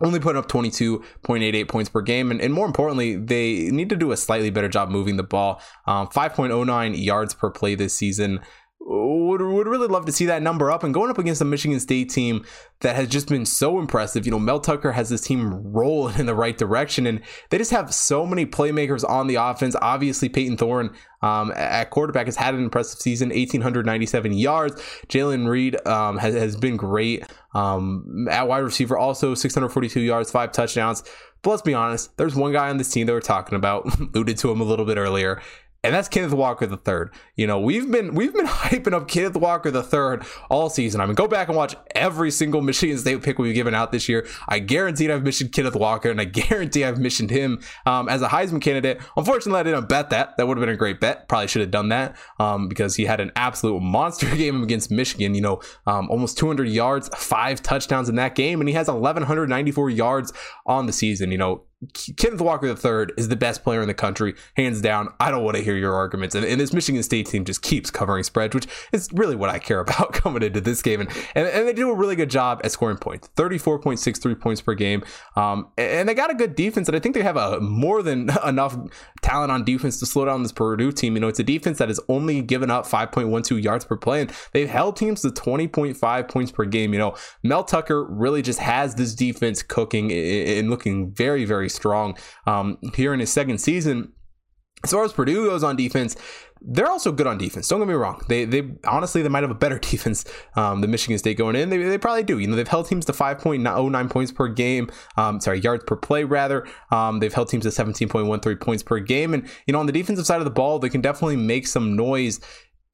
only 0.00 0.20
putting 0.20 0.38
up 0.38 0.48
22.88 0.48 1.68
points 1.68 1.90
per 1.90 2.00
game. 2.00 2.30
And, 2.30 2.40
and, 2.40 2.54
more 2.54 2.66
importantly, 2.66 3.16
they 3.16 3.70
need 3.70 3.88
to 3.90 3.96
do 3.96 4.12
a 4.12 4.16
slightly 4.16 4.50
better 4.50 4.68
job 4.68 4.90
moving 4.90 5.16
the 5.16 5.22
ball. 5.22 5.60
Um, 5.86 6.08
5.09 6.08 7.02
yards 7.02 7.34
per 7.34 7.50
play 7.50 7.74
this 7.74 7.94
season 7.94 8.40
would, 8.88 9.42
would 9.42 9.68
really 9.68 9.86
love 9.86 10.06
to 10.06 10.12
see 10.12 10.26
that 10.26 10.42
number 10.42 10.70
up 10.70 10.82
and 10.82 10.94
going 10.94 11.10
up 11.10 11.18
against 11.18 11.40
the 11.40 11.44
Michigan 11.44 11.78
State 11.78 12.08
team 12.08 12.44
that 12.80 12.96
has 12.96 13.08
just 13.08 13.28
been 13.28 13.44
so 13.44 13.78
impressive. 13.78 14.24
You 14.24 14.32
know, 14.32 14.38
Mel 14.38 14.60
Tucker 14.60 14.92
has 14.92 15.10
this 15.10 15.20
team 15.20 15.72
rolling 15.72 16.18
in 16.18 16.26
the 16.26 16.34
right 16.34 16.56
direction, 16.56 17.06
and 17.06 17.20
they 17.50 17.58
just 17.58 17.70
have 17.70 17.92
so 17.92 18.24
many 18.24 18.46
playmakers 18.46 19.08
on 19.08 19.26
the 19.26 19.34
offense. 19.34 19.76
Obviously, 19.82 20.28
Payton 20.28 20.56
Thorne 20.56 20.94
um, 21.20 21.52
at 21.54 21.90
quarterback 21.90 22.26
has 22.26 22.36
had 22.36 22.54
an 22.54 22.62
impressive 22.62 23.00
season, 23.00 23.28
1,897 23.28 24.32
yards. 24.32 24.80
Jayden 25.08 25.48
Reed 25.48 25.86
um, 25.86 26.16
has, 26.16 26.34
has 26.34 26.56
been 26.56 26.76
great. 26.76 27.24
Um, 27.54 28.26
at 28.30 28.48
wide 28.48 28.58
receiver, 28.58 28.96
also 28.96 29.34
642 29.34 30.00
yards, 30.00 30.30
five 30.30 30.52
touchdowns. 30.52 31.02
But 31.42 31.50
let's 31.50 31.62
be 31.62 31.74
honest, 31.74 32.16
there's 32.16 32.34
one 32.34 32.52
guy 32.52 32.68
on 32.68 32.78
this 32.78 32.90
team 32.90 33.06
that 33.06 33.12
we're 33.12 33.20
talking 33.20 33.56
about, 33.56 33.86
alluded 34.14 34.38
to 34.38 34.50
him 34.50 34.60
a 34.60 34.64
little 34.64 34.84
bit 34.84 34.96
earlier, 34.96 35.40
and 35.84 35.94
that's 35.94 36.08
Kenneth 36.08 36.32
Walker 36.32 36.66
the 36.66 36.76
third. 36.76 37.12
You 37.36 37.46
know, 37.46 37.60
we've 37.60 37.90
been 37.90 38.14
we've 38.14 38.34
been 38.34 38.46
hyping 38.46 38.92
up 38.92 39.06
Kenneth 39.06 39.36
Walker 39.36 39.70
the 39.70 39.82
third 39.82 40.24
all 40.50 40.68
season. 40.68 41.00
I 41.00 41.06
mean, 41.06 41.14
go 41.14 41.28
back 41.28 41.48
and 41.48 41.56
watch 41.56 41.76
every 41.94 42.30
single 42.32 42.60
Michigan 42.62 42.98
State 42.98 43.22
pick 43.22 43.38
we've 43.38 43.54
given 43.54 43.74
out 43.74 43.92
this 43.92 44.08
year. 44.08 44.26
I 44.48 44.58
guarantee 44.58 45.10
I've 45.10 45.22
mentioned 45.22 45.52
Kenneth 45.52 45.76
Walker, 45.76 46.10
and 46.10 46.20
I 46.20 46.24
guarantee 46.48 46.84
I've 46.84 46.98
mentioned 46.98 47.30
him 47.30 47.60
um, 47.86 48.08
as 48.08 48.22
a 48.22 48.28
Heisman 48.28 48.60
candidate. 48.60 49.00
Unfortunately, 49.16 49.60
I 49.60 49.62
didn't 49.62 49.88
bet 49.88 50.10
that. 50.10 50.36
That 50.36 50.48
would 50.48 50.58
have 50.58 50.62
been 50.62 50.74
a 50.74 50.76
great 50.76 51.00
bet. 51.00 51.28
Probably 51.28 51.46
should 51.46 51.62
have 51.62 51.70
done 51.70 51.90
that 51.90 52.16
um, 52.40 52.68
because 52.68 52.96
he 52.96 53.04
had 53.04 53.20
an 53.20 53.30
absolute 53.36 53.80
monster 53.80 54.26
game 54.36 54.62
against 54.64 54.90
Michigan. 54.90 55.34
You 55.34 55.42
know, 55.42 55.60
um, 55.86 56.10
almost 56.10 56.38
200 56.38 56.68
yards, 56.68 57.08
five 57.16 57.62
touchdowns 57.62 58.08
in 58.08 58.16
that 58.16 58.34
game, 58.34 58.60
and 58.60 58.68
he 58.68 58.74
has 58.74 58.88
1,194 58.88 59.90
yards 59.90 60.32
on 60.66 60.86
the 60.86 60.92
season. 60.92 61.30
You 61.30 61.38
know, 61.38 61.64
Kenneth 62.16 62.40
Walker 62.40 62.66
III 62.66 63.14
is 63.16 63.28
the 63.28 63.36
best 63.36 63.62
player 63.62 63.80
in 63.80 63.86
the 63.86 63.94
country, 63.94 64.34
hands 64.56 64.80
down. 64.80 65.10
I 65.20 65.30
don't 65.30 65.44
want 65.44 65.56
to 65.58 65.62
hear 65.62 65.76
your 65.76 65.94
arguments. 65.94 66.34
And, 66.34 66.44
and, 66.44 66.60
this 66.60 66.72
Michigan 66.72 67.04
State 67.04 67.26
team 67.28 67.44
just 67.44 67.62
keeps 67.62 67.88
covering 67.88 68.24
spreads, 68.24 68.52
which 68.52 68.66
is 68.90 69.08
really 69.12 69.36
what 69.36 69.48
I 69.48 69.60
care 69.60 69.78
about 69.88 70.12
coming 70.12 70.42
into 70.42 70.60
this 70.60 70.82
game. 70.82 71.00
And, 71.00 71.10
and, 71.36 71.46
and 71.46 71.68
they 71.68 71.72
do 71.72 71.88
a 71.90 71.94
really 71.94 72.16
good 72.16 72.30
job 72.30 72.60
at 72.64 72.72
scoring 72.72 72.96
points 72.96 73.28
34.63 73.36 74.40
points 74.40 74.60
per 74.60 74.74
game. 74.74 75.04
Um, 75.36 75.68
and 75.78 76.08
they 76.08 76.14
got 76.14 76.32
a 76.32 76.34
good 76.34 76.56
defense. 76.56 76.88
And 76.88 76.96
I 76.96 77.00
think 77.00 77.14
they 77.14 77.22
have 77.22 77.36
a 77.36 77.60
more 77.60 78.02
than 78.02 78.28
enough 78.44 78.76
talent 79.22 79.50
on 79.50 79.64
defense 79.64 79.98
to 80.00 80.06
slow 80.06 80.24
down 80.24 80.42
this 80.42 80.52
Purdue 80.52 80.92
team. 80.92 81.14
You 81.14 81.20
know, 81.20 81.28
it's 81.28 81.38
a 81.38 81.44
defense 81.44 81.78
that 81.78 81.88
has 81.88 82.00
only 82.08 82.40
given 82.40 82.70
up 82.70 82.86
5.12 82.86 83.62
yards 83.62 83.84
per 83.84 83.96
play. 83.96 84.22
And 84.22 84.32
they've 84.52 84.68
held 84.68 84.96
teams 84.96 85.22
to 85.22 85.28
20.5 85.28 86.28
points 86.28 86.52
per 86.52 86.64
game. 86.64 86.92
You 86.92 86.98
know, 86.98 87.16
Mel 87.42 87.64
Tucker 87.64 88.04
really 88.04 88.42
just 88.42 88.58
has 88.60 88.94
this 88.94 89.14
defense 89.14 89.62
cooking 89.62 90.12
and 90.12 90.70
looking 90.70 91.12
very, 91.12 91.44
very 91.44 91.68
strong 91.68 92.16
um, 92.46 92.78
here 92.94 93.12
in 93.14 93.20
his 93.20 93.32
second 93.32 93.58
season. 93.58 94.12
As 94.84 94.92
far 94.92 95.04
as 95.04 95.12
Purdue 95.12 95.46
goes 95.46 95.64
on 95.64 95.74
defense, 95.74 96.16
they're 96.60 96.90
also 96.90 97.12
good 97.12 97.26
on 97.26 97.38
defense. 97.38 97.68
Don't 97.68 97.80
get 97.80 97.88
me 97.88 97.94
wrong. 97.94 98.22
They 98.28 98.44
they 98.44 98.70
honestly 98.86 99.22
they 99.22 99.28
might 99.28 99.42
have 99.42 99.50
a 99.50 99.54
better 99.54 99.78
defense 99.78 100.24
um, 100.56 100.80
than 100.80 100.90
Michigan 100.90 101.18
State 101.18 101.36
going 101.36 101.56
in. 101.56 101.70
They, 101.70 101.78
they 101.78 101.98
probably 101.98 102.22
do. 102.22 102.38
You 102.38 102.46
know 102.46 102.56
they've 102.56 102.68
held 102.68 102.88
teams 102.88 103.04
to 103.06 103.12
5.09 103.12 104.10
points 104.10 104.32
per 104.32 104.48
game. 104.48 104.90
Um, 105.16 105.40
sorry, 105.40 105.60
yards 105.60 105.84
per 105.84 105.96
play 105.96 106.24
rather. 106.24 106.66
Um, 106.90 107.20
they've 107.20 107.32
held 107.32 107.48
teams 107.48 107.64
to 107.64 107.70
17.13 107.70 108.60
points 108.60 108.82
per 108.82 108.98
game. 109.00 109.34
And 109.34 109.48
you 109.66 109.72
know 109.72 109.80
on 109.80 109.86
the 109.86 109.92
defensive 109.92 110.26
side 110.26 110.38
of 110.38 110.44
the 110.44 110.50
ball, 110.50 110.78
they 110.78 110.88
can 110.88 111.00
definitely 111.00 111.36
make 111.36 111.66
some 111.66 111.96
noise 111.96 112.40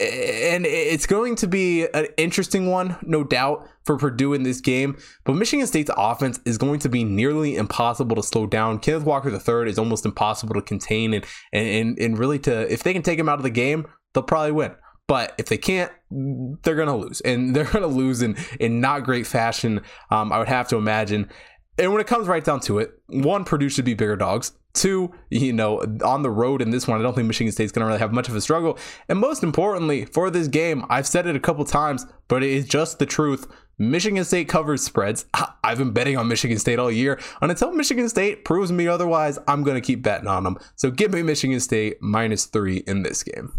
and 0.01 0.67
it's 0.67 1.07
going 1.07 1.37
to 1.37 1.47
be 1.47 1.87
an 1.87 2.09
interesting 2.17 2.69
one, 2.69 2.97
no 3.03 3.23
doubt, 3.23 3.69
for 3.85 3.97
Purdue 3.97 4.33
in 4.33 4.43
this 4.43 4.61
game. 4.61 4.99
But 5.25 5.35
Michigan 5.35 5.67
State's 5.67 5.91
offense 5.97 6.41
is 6.45 6.59
going 6.59 6.81
to 6.81 6.89
be 6.89 7.05
nearly 7.05 7.55
impossible 7.55 8.17
to 8.17 8.23
slow 8.23 8.47
down. 8.47 8.81
Kenneth 8.81 9.05
Walker 9.05 9.31
III 9.31 9.71
is 9.71 9.79
almost 9.79 10.05
impossible 10.05 10.55
to 10.55 10.63
contain, 10.63 11.15
and 11.15 11.25
and 11.53 11.97
and 11.99 12.19
really 12.19 12.41
to 12.41 12.73
if 12.73 12.83
they 12.83 12.93
can 12.93 13.03
take 13.03 13.19
him 13.19 13.29
out 13.29 13.39
of 13.39 13.45
the 13.45 13.51
game, 13.51 13.87
they'll 14.13 14.25
probably 14.25 14.53
win. 14.53 14.75
But 15.07 15.35
if 15.39 15.47
they 15.47 15.59
can't, 15.59 15.93
they're 16.11 16.75
gonna 16.75 16.97
lose, 16.97 17.21
and 17.21 17.55
they're 17.57 17.65
gonna 17.65 17.87
lose 17.87 18.21
in 18.21 18.37
in 18.59 18.81
not 18.81 19.05
great 19.05 19.29
fashion. 19.29 19.83
Um, 20.11 20.33
I 20.33 20.39
would 20.39 20.49
have 20.49 20.69
to 20.69 20.77
imagine. 20.77 21.31
And 21.79 21.93
when 21.93 22.01
it 22.01 22.07
comes 22.07 22.29
right 22.29 22.45
down 22.45 22.61
to 22.61 22.79
it, 22.79 22.93
one, 23.07 23.45
Purdue 23.45 23.69
should 23.69 23.85
be 23.85 23.95
bigger 23.95 24.17
dogs. 24.17 24.53
Two, 24.75 25.15
you 25.31 25.53
know, 25.53 25.79
on 26.05 26.23
the 26.23 26.31
road 26.31 26.61
in 26.61 26.71
this 26.71 26.89
one, 26.89 26.99
I 26.99 27.03
don't 27.03 27.15
think 27.15 27.29
Michigan 27.29 27.53
State's 27.53 27.73
going 27.73 27.83
to 27.83 27.87
really 27.87 28.01
have 28.01 28.13
much 28.13 28.29
of 28.29 28.35
a 28.35 28.41
struggle. 28.41 28.77
And 29.09 29.19
most 29.19 29.43
importantly, 29.43 30.05
for 30.05 30.31
this 30.31 30.49
game, 30.49 30.85
I've 30.91 31.07
said 31.07 31.27
it 31.27 31.37
a 31.37 31.41
couple 31.41 31.65
times, 31.65 32.07
but 32.27 32.43
it 32.43 32.51
is 32.51 32.67
just 32.67 32.99
the 32.99 33.07
truth. 33.07 33.47
Michigan 33.79 34.25
State 34.25 34.49
covers 34.49 34.83
spreads. 34.83 35.27
I've 35.65 35.79
been 35.79 35.93
betting 35.93 36.17
on 36.17 36.29
Michigan 36.29 36.59
State 36.59 36.79
all 36.79 36.91
year. 36.91 37.21
And 37.41 37.51
until 37.51 37.73
Michigan 37.73 38.09
State 38.09 38.45
proves 38.45 38.71
me 38.73 38.87
otherwise, 38.89 39.39
I'm 39.49 39.63
going 39.63 39.81
to 39.81 39.87
keep 39.87 40.03
betting 40.03 40.29
on 40.29 40.45
them. 40.45 40.59
So 40.77 40.91
give 40.91 41.13
me 41.13 41.23
Michigan 41.23 41.61
State 41.61 42.01
minus 42.01 42.47
three 42.47 42.79
in 42.87 43.03
this 43.03 43.23
game. 43.23 43.53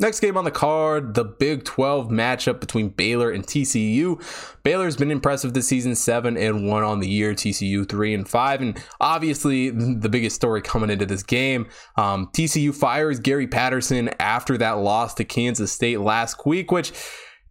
Next 0.00 0.20
game 0.20 0.38
on 0.38 0.44
the 0.44 0.50
card, 0.50 1.12
the 1.12 1.24
Big 1.24 1.64
12 1.64 2.08
matchup 2.08 2.58
between 2.58 2.88
Baylor 2.88 3.30
and 3.30 3.46
TCU. 3.46 4.18
Baylor's 4.62 4.96
been 4.96 5.10
impressive 5.10 5.52
this 5.52 5.68
season, 5.68 5.94
7 5.94 6.38
and 6.38 6.66
1 6.66 6.82
on 6.82 7.00
the 7.00 7.08
year, 7.08 7.34
TCU 7.34 7.86
3 7.86 8.14
and 8.14 8.26
5. 8.26 8.62
And 8.62 8.82
obviously, 8.98 9.68
the 9.68 10.08
biggest 10.08 10.36
story 10.36 10.62
coming 10.62 10.88
into 10.88 11.04
this 11.04 11.22
game, 11.22 11.68
um, 11.96 12.30
TCU 12.32 12.74
fires 12.74 13.20
Gary 13.20 13.46
Patterson 13.46 14.08
after 14.18 14.56
that 14.56 14.78
loss 14.78 15.12
to 15.14 15.24
Kansas 15.24 15.70
State 15.70 16.00
last 16.00 16.46
week, 16.46 16.72
which 16.72 16.94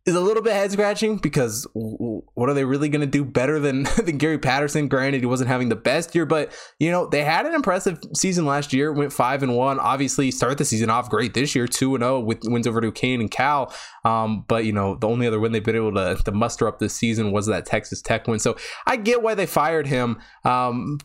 is 0.10 0.16
a 0.16 0.22
little 0.22 0.44
bit 0.44 0.54
head 0.54 0.72
scratching 0.72 1.18
because 1.18 1.66
what 1.74 2.50
are 2.50 2.54
they 2.54 2.66
really 2.66 2.90
going 2.90 3.02
to 3.02 3.08
do 3.08 3.24
better 3.24 3.60
than 3.60 3.84
than 4.04 4.18
Gary 4.18 4.38
Patterson? 4.38 4.88
Granted, 4.88 5.22
he 5.22 5.26
wasn't 5.26 5.48
having 5.50 5.70
the 5.70 5.76
best 5.76 6.14
year, 6.14 6.26
but 6.26 6.52
you 6.80 6.92
know 6.92 7.08
they 7.08 7.24
had 7.24 7.46
an 7.46 7.54
impressive 7.54 8.00
season 8.14 8.46
last 8.46 8.74
year. 8.74 8.92
Went 8.92 9.14
five 9.14 9.44
and 9.44 9.56
one. 9.56 9.80
Obviously, 9.80 10.32
start 10.32 10.58
the 10.58 10.66
season 10.66 10.90
off 10.90 11.10
great 11.10 11.34
this 11.34 11.56
year, 11.56 11.68
two 11.68 11.96
and 11.96 12.02
zero 12.02 12.18
oh 12.18 12.20
with 12.20 12.40
wins 12.44 12.68
over 12.68 12.82
Duquesne 12.82 13.22
and 13.22 13.32
Cal. 13.32 13.74
Um, 14.04 14.44
but 14.48 14.66
you 14.66 14.74
know 14.74 14.96
the 14.96 15.08
only 15.08 15.28
other 15.28 15.40
win 15.40 15.52
they've 15.52 15.64
been 15.64 15.76
able 15.76 15.94
to, 15.94 16.22
to 16.26 16.32
muster 16.32 16.68
up 16.68 16.80
this 16.80 16.94
season 16.94 17.32
was 17.32 17.46
that 17.46 17.66
Texas 17.66 18.02
Tech 18.02 18.28
win. 18.28 18.40
So 18.40 18.58
I 18.86 18.98
get 18.98 19.22
why 19.22 19.36
they 19.36 19.46
fired 19.46 19.88
him. 19.88 20.20
Um, 20.44 21.00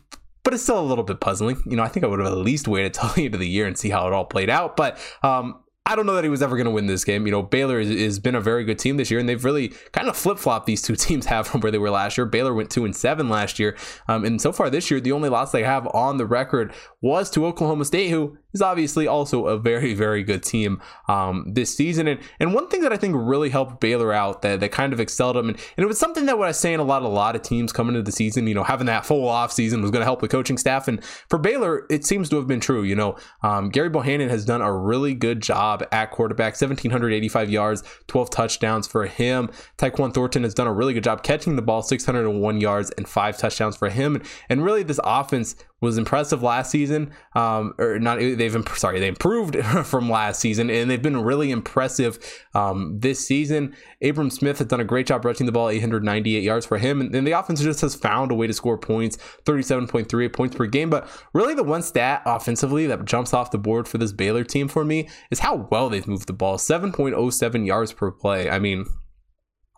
but 0.45 0.53
it's 0.53 0.63
still 0.63 0.79
a 0.79 0.85
little 0.85 1.03
bit 1.03 1.19
puzzling. 1.19 1.61
You 1.65 1.75
know, 1.75 1.83
I 1.83 1.87
think 1.87 2.05
I 2.05 2.07
would 2.07 2.19
have 2.19 2.31
at 2.31 2.37
least 2.37 2.67
waited 2.67 2.93
till 2.93 3.09
the 3.15 3.25
end 3.25 3.33
of 3.33 3.39
the 3.39 3.49
year 3.49 3.65
and 3.65 3.77
see 3.77 3.89
how 3.89 4.07
it 4.07 4.13
all 4.13 4.25
played 4.25 4.49
out. 4.49 4.77
But 4.77 4.97
um, 5.23 5.59
I 5.87 5.95
don't 5.95 6.07
know 6.07 6.15
that 6.15 6.23
he 6.23 6.31
was 6.31 6.41
ever 6.41 6.55
going 6.55 6.65
to 6.65 6.71
win 6.71 6.87
this 6.87 7.03
game. 7.03 7.27
You 7.27 7.31
know, 7.31 7.43
Baylor 7.43 7.79
has, 7.79 8.17
been 8.17 8.33
a 8.33 8.41
very 8.41 8.63
good 8.63 8.79
team 8.79 8.97
this 8.97 9.11
year, 9.11 9.19
and 9.19 9.29
they've 9.29 9.45
really 9.45 9.67
kind 9.91 10.09
of 10.09 10.17
flip 10.17 10.39
flopped 10.39 10.65
these 10.65 10.81
two 10.81 10.95
teams 10.95 11.27
have 11.27 11.47
from 11.47 11.61
where 11.61 11.71
they 11.71 11.77
were 11.77 11.91
last 11.91 12.17
year. 12.17 12.25
Baylor 12.25 12.55
went 12.55 12.71
two 12.71 12.85
and 12.85 12.95
seven 12.95 13.29
last 13.29 13.59
year, 13.59 13.77
um, 14.07 14.25
and 14.25 14.41
so 14.41 14.51
far 14.51 14.71
this 14.71 14.89
year, 14.89 14.99
the 14.99 15.11
only 15.11 15.29
loss 15.29 15.51
they 15.51 15.63
have 15.63 15.87
on 15.93 16.17
the 16.17 16.25
record 16.25 16.73
was 17.01 17.29
to 17.29 17.45
Oklahoma 17.45 17.85
State, 17.85 18.09
who 18.09 18.35
is 18.51 18.63
obviously 18.63 19.05
also 19.05 19.45
a 19.45 19.59
very, 19.59 19.93
very 19.93 20.23
good 20.23 20.41
team 20.41 20.81
um, 21.07 21.45
this 21.53 21.75
season. 21.75 22.07
And 22.07 22.19
and 22.39 22.53
one 22.55 22.67
thing 22.67 22.81
that 22.81 22.91
I 22.91 22.97
think 22.97 23.13
really 23.15 23.49
helped 23.51 23.79
Baylor 23.79 24.11
out 24.11 24.41
that, 24.41 24.61
that 24.61 24.71
kind 24.71 24.91
of 24.91 24.99
excelled 24.99 25.35
them, 25.35 25.49
and, 25.49 25.57
and 25.77 25.83
it 25.83 25.87
was 25.87 25.99
something 25.99 26.25
that 26.25 26.39
what 26.39 26.45
I 26.45 26.49
was 26.49 26.59
saying 26.59 26.79
a 26.79 26.83
lot, 26.83 27.03
a 27.03 27.07
lot 27.07 27.35
of 27.35 27.43
teams 27.43 27.71
coming 27.71 27.93
into 27.93 28.05
the 28.05 28.11
season, 28.11 28.47
you 28.47 28.55
know, 28.55 28.63
having 28.63 28.87
that 28.87 29.05
full 29.05 29.27
off 29.27 29.51
season 29.51 29.83
was 29.83 29.91
going 29.91 30.01
to 30.01 30.05
help 30.05 30.21
the 30.21 30.27
coaching 30.27 30.57
staff. 30.57 30.87
And 30.87 31.03
for 31.29 31.37
Baylor, 31.37 31.85
it 31.91 32.05
seems 32.05 32.27
to 32.29 32.37
have 32.37 32.47
been 32.47 32.59
true. 32.59 32.81
You 32.81 32.95
know, 32.95 33.17
um, 33.43 33.71
Gerry 33.71 33.89
Bohanon 33.89 34.29
has 34.29 34.45
done 34.45 34.61
a 34.61 34.73
really 34.73 35.13
good 35.13 35.41
at 35.91 36.11
quarterback, 36.11 36.53
1,785 36.53 37.49
yards, 37.49 37.83
12 38.07 38.29
touchdowns 38.29 38.87
for 38.87 39.05
him. 39.05 39.49
Tyquan 39.77 40.13
Thornton 40.13 40.43
has 40.43 40.53
done 40.53 40.67
a 40.67 40.73
really 40.73 40.93
good 40.93 41.03
job 41.03 41.23
catching 41.23 41.55
the 41.55 41.61
ball, 41.61 41.81
601 41.81 42.61
yards 42.61 42.91
and 42.91 43.07
five 43.07 43.37
touchdowns 43.37 43.75
for 43.77 43.89
him. 43.89 44.21
And 44.49 44.63
really, 44.63 44.83
this 44.83 44.99
offense 45.03 45.55
was 45.85 45.97
impressive 45.97 46.43
last 46.43 46.71
season. 46.71 47.13
Um, 47.35 47.73
or 47.77 47.99
not, 47.99 48.19
they've 48.19 48.67
sorry, 48.75 48.99
they 48.99 49.07
improved 49.07 49.55
from 49.85 50.09
last 50.09 50.41
season, 50.41 50.69
and 50.69 50.89
they've 50.89 51.01
been 51.01 51.21
really 51.21 51.51
impressive 51.51 52.19
um, 52.53 52.99
this 52.99 53.25
season. 53.25 53.73
Abram 54.03 54.29
Smith 54.29 54.57
has 54.57 54.67
done 54.67 54.81
a 54.81 54.85
great 54.85 55.07
job 55.07 55.23
rushing 55.23 55.45
the 55.45 55.51
ball, 55.51 55.69
898 55.69 56.43
yards 56.43 56.65
for 56.65 56.77
him, 56.77 56.99
and, 56.99 57.15
and 57.15 57.25
the 57.25 57.31
offense 57.31 57.61
just 57.61 57.81
has 57.81 57.95
found 57.95 58.31
a 58.31 58.35
way 58.35 58.47
to 58.47 58.53
score 58.53 58.77
points, 58.77 59.17
37.38 59.45 60.33
points 60.33 60.55
per 60.55 60.65
game. 60.65 60.89
But 60.89 61.07
really, 61.33 61.53
the 61.53 61.63
one 61.63 61.81
stat 61.81 62.23
offensively 62.25 62.87
that 62.87 63.05
jumps 63.05 63.33
off 63.33 63.51
the 63.51 63.57
board 63.57 63.87
for 63.87 63.97
this 63.97 64.11
Baylor 64.11 64.43
team 64.43 64.67
for 64.67 64.83
me 64.83 65.07
is 65.31 65.39
how 65.39 65.67
well 65.71 65.89
they've 65.89 66.07
moved 66.07 66.27
the 66.27 66.33
ball, 66.33 66.57
7.07 66.57 67.65
yards 67.65 67.93
per 67.93 68.11
play. 68.11 68.49
I 68.49 68.59
mean 68.59 68.85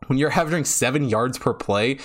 when 0.05 0.17
you're 0.19 0.31
averaging 0.31 0.65
seven 0.65 1.09
yards 1.09 1.37
per 1.37 1.53
play, 1.53 1.97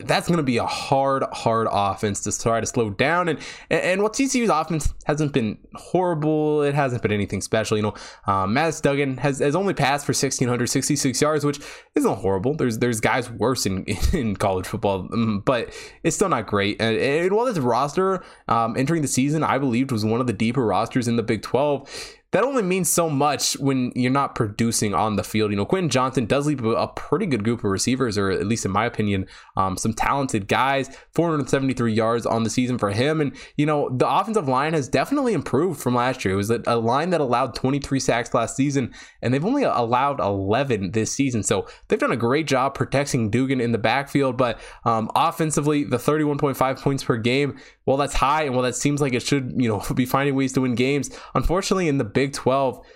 that's 0.00 0.28
going 0.28 0.38
to 0.38 0.42
be 0.42 0.58
a 0.58 0.66
hard, 0.66 1.24
hard 1.32 1.68
offense 1.70 2.20
to 2.20 2.42
try 2.42 2.60
to 2.60 2.66
slow 2.66 2.90
down. 2.90 3.28
And 3.28 3.38
and 3.70 4.02
what 4.02 4.12
TCU's 4.12 4.50
offense 4.50 4.92
hasn't 5.04 5.32
been 5.32 5.58
horrible. 5.74 6.62
It 6.62 6.74
hasn't 6.74 7.02
been 7.02 7.12
anything 7.12 7.40
special. 7.40 7.76
You 7.76 7.82
know, 7.84 7.94
um, 8.26 8.54
Max 8.54 8.80
Duggan 8.80 9.16
has, 9.18 9.38
has 9.40 9.56
only 9.56 9.74
passed 9.74 10.06
for 10.06 10.12
1,666 10.12 11.20
yards, 11.20 11.44
which 11.44 11.60
isn't 11.94 12.16
horrible. 12.16 12.54
There's 12.54 12.78
there's 12.78 13.00
guys 13.00 13.30
worse 13.30 13.66
in, 13.66 13.84
in 14.12 14.36
college 14.36 14.66
football, 14.66 15.08
um, 15.12 15.42
but 15.44 15.74
it's 16.02 16.16
still 16.16 16.28
not 16.28 16.46
great. 16.46 16.80
And, 16.80 16.96
and 16.96 17.32
while 17.32 17.46
this 17.46 17.58
roster 17.58 18.22
um, 18.48 18.76
entering 18.76 19.02
the 19.02 19.08
season, 19.08 19.42
I 19.42 19.58
believed 19.58 19.92
was 19.92 20.04
one 20.04 20.20
of 20.20 20.26
the 20.26 20.32
deeper 20.32 20.64
rosters 20.64 21.08
in 21.08 21.16
the 21.16 21.22
Big 21.22 21.42
12 21.42 21.88
that 22.32 22.44
only 22.44 22.62
means 22.62 22.88
so 22.88 23.10
much 23.10 23.54
when 23.54 23.92
you're 23.96 24.12
not 24.12 24.36
producing 24.36 24.94
on 24.94 25.16
the 25.16 25.24
field. 25.24 25.50
You 25.50 25.56
know, 25.56 25.64
Quentin 25.64 25.90
Johnston 25.90 26.26
does 26.26 26.46
leave 26.46 26.64
a 26.64 26.86
pretty 26.88 27.26
good 27.26 27.42
group 27.42 27.60
of 27.60 27.64
receivers, 27.64 28.16
or 28.16 28.30
at 28.30 28.46
least 28.46 28.64
in 28.64 28.70
my 28.70 28.84
opinion, 28.84 29.26
um, 29.56 29.76
some 29.76 29.92
talented 29.92 30.46
guys. 30.46 30.96
473 31.14 31.92
yards 31.92 32.26
on 32.26 32.44
the 32.44 32.50
season 32.50 32.78
for 32.78 32.90
him, 32.90 33.20
and 33.20 33.36
you 33.56 33.66
know 33.66 33.88
the 33.90 34.08
offensive 34.08 34.48
line 34.48 34.74
has 34.74 34.88
definitely 34.88 35.32
improved 35.32 35.80
from 35.80 35.94
last 35.94 36.24
year. 36.24 36.34
It 36.34 36.36
was 36.36 36.50
a, 36.50 36.80
line 36.80 37.10
that 37.10 37.20
allowed 37.20 37.54
23 37.54 38.00
sacks 38.00 38.32
last 38.32 38.56
season, 38.56 38.94
and 39.22 39.34
they've 39.34 39.44
only 39.44 39.64
allowed 39.64 40.20
11 40.20 40.92
this 40.92 41.12
season. 41.12 41.42
So 41.42 41.66
they've 41.88 41.98
done 41.98 42.12
a 42.12 42.16
great 42.16 42.46
job 42.46 42.74
protecting 42.74 43.30
Duggan 43.30 43.60
in 43.60 43.72
the 43.72 43.78
backfield, 43.78 44.36
but 44.36 44.60
um, 44.84 45.10
offensively, 45.14 45.84
the 45.84 45.98
31.5 45.98 46.80
points 46.80 47.04
per 47.04 47.16
game 47.16 47.58
while 47.90 47.96
that's 47.96 48.14
high 48.14 48.44
and 48.44 48.54
while 48.54 48.62
that 48.62 48.76
seems 48.76 49.00
like 49.00 49.14
it 49.14 49.22
should, 49.22 49.52
you 49.56 49.68
know, 49.68 49.82
be 49.94 50.06
finding 50.06 50.34
ways 50.34 50.52
to 50.52 50.60
win 50.60 50.74
games, 50.74 51.10
unfortunately 51.34 51.88
in 51.88 51.98
the 51.98 52.04
Big 52.20 52.34
12, 52.34 52.86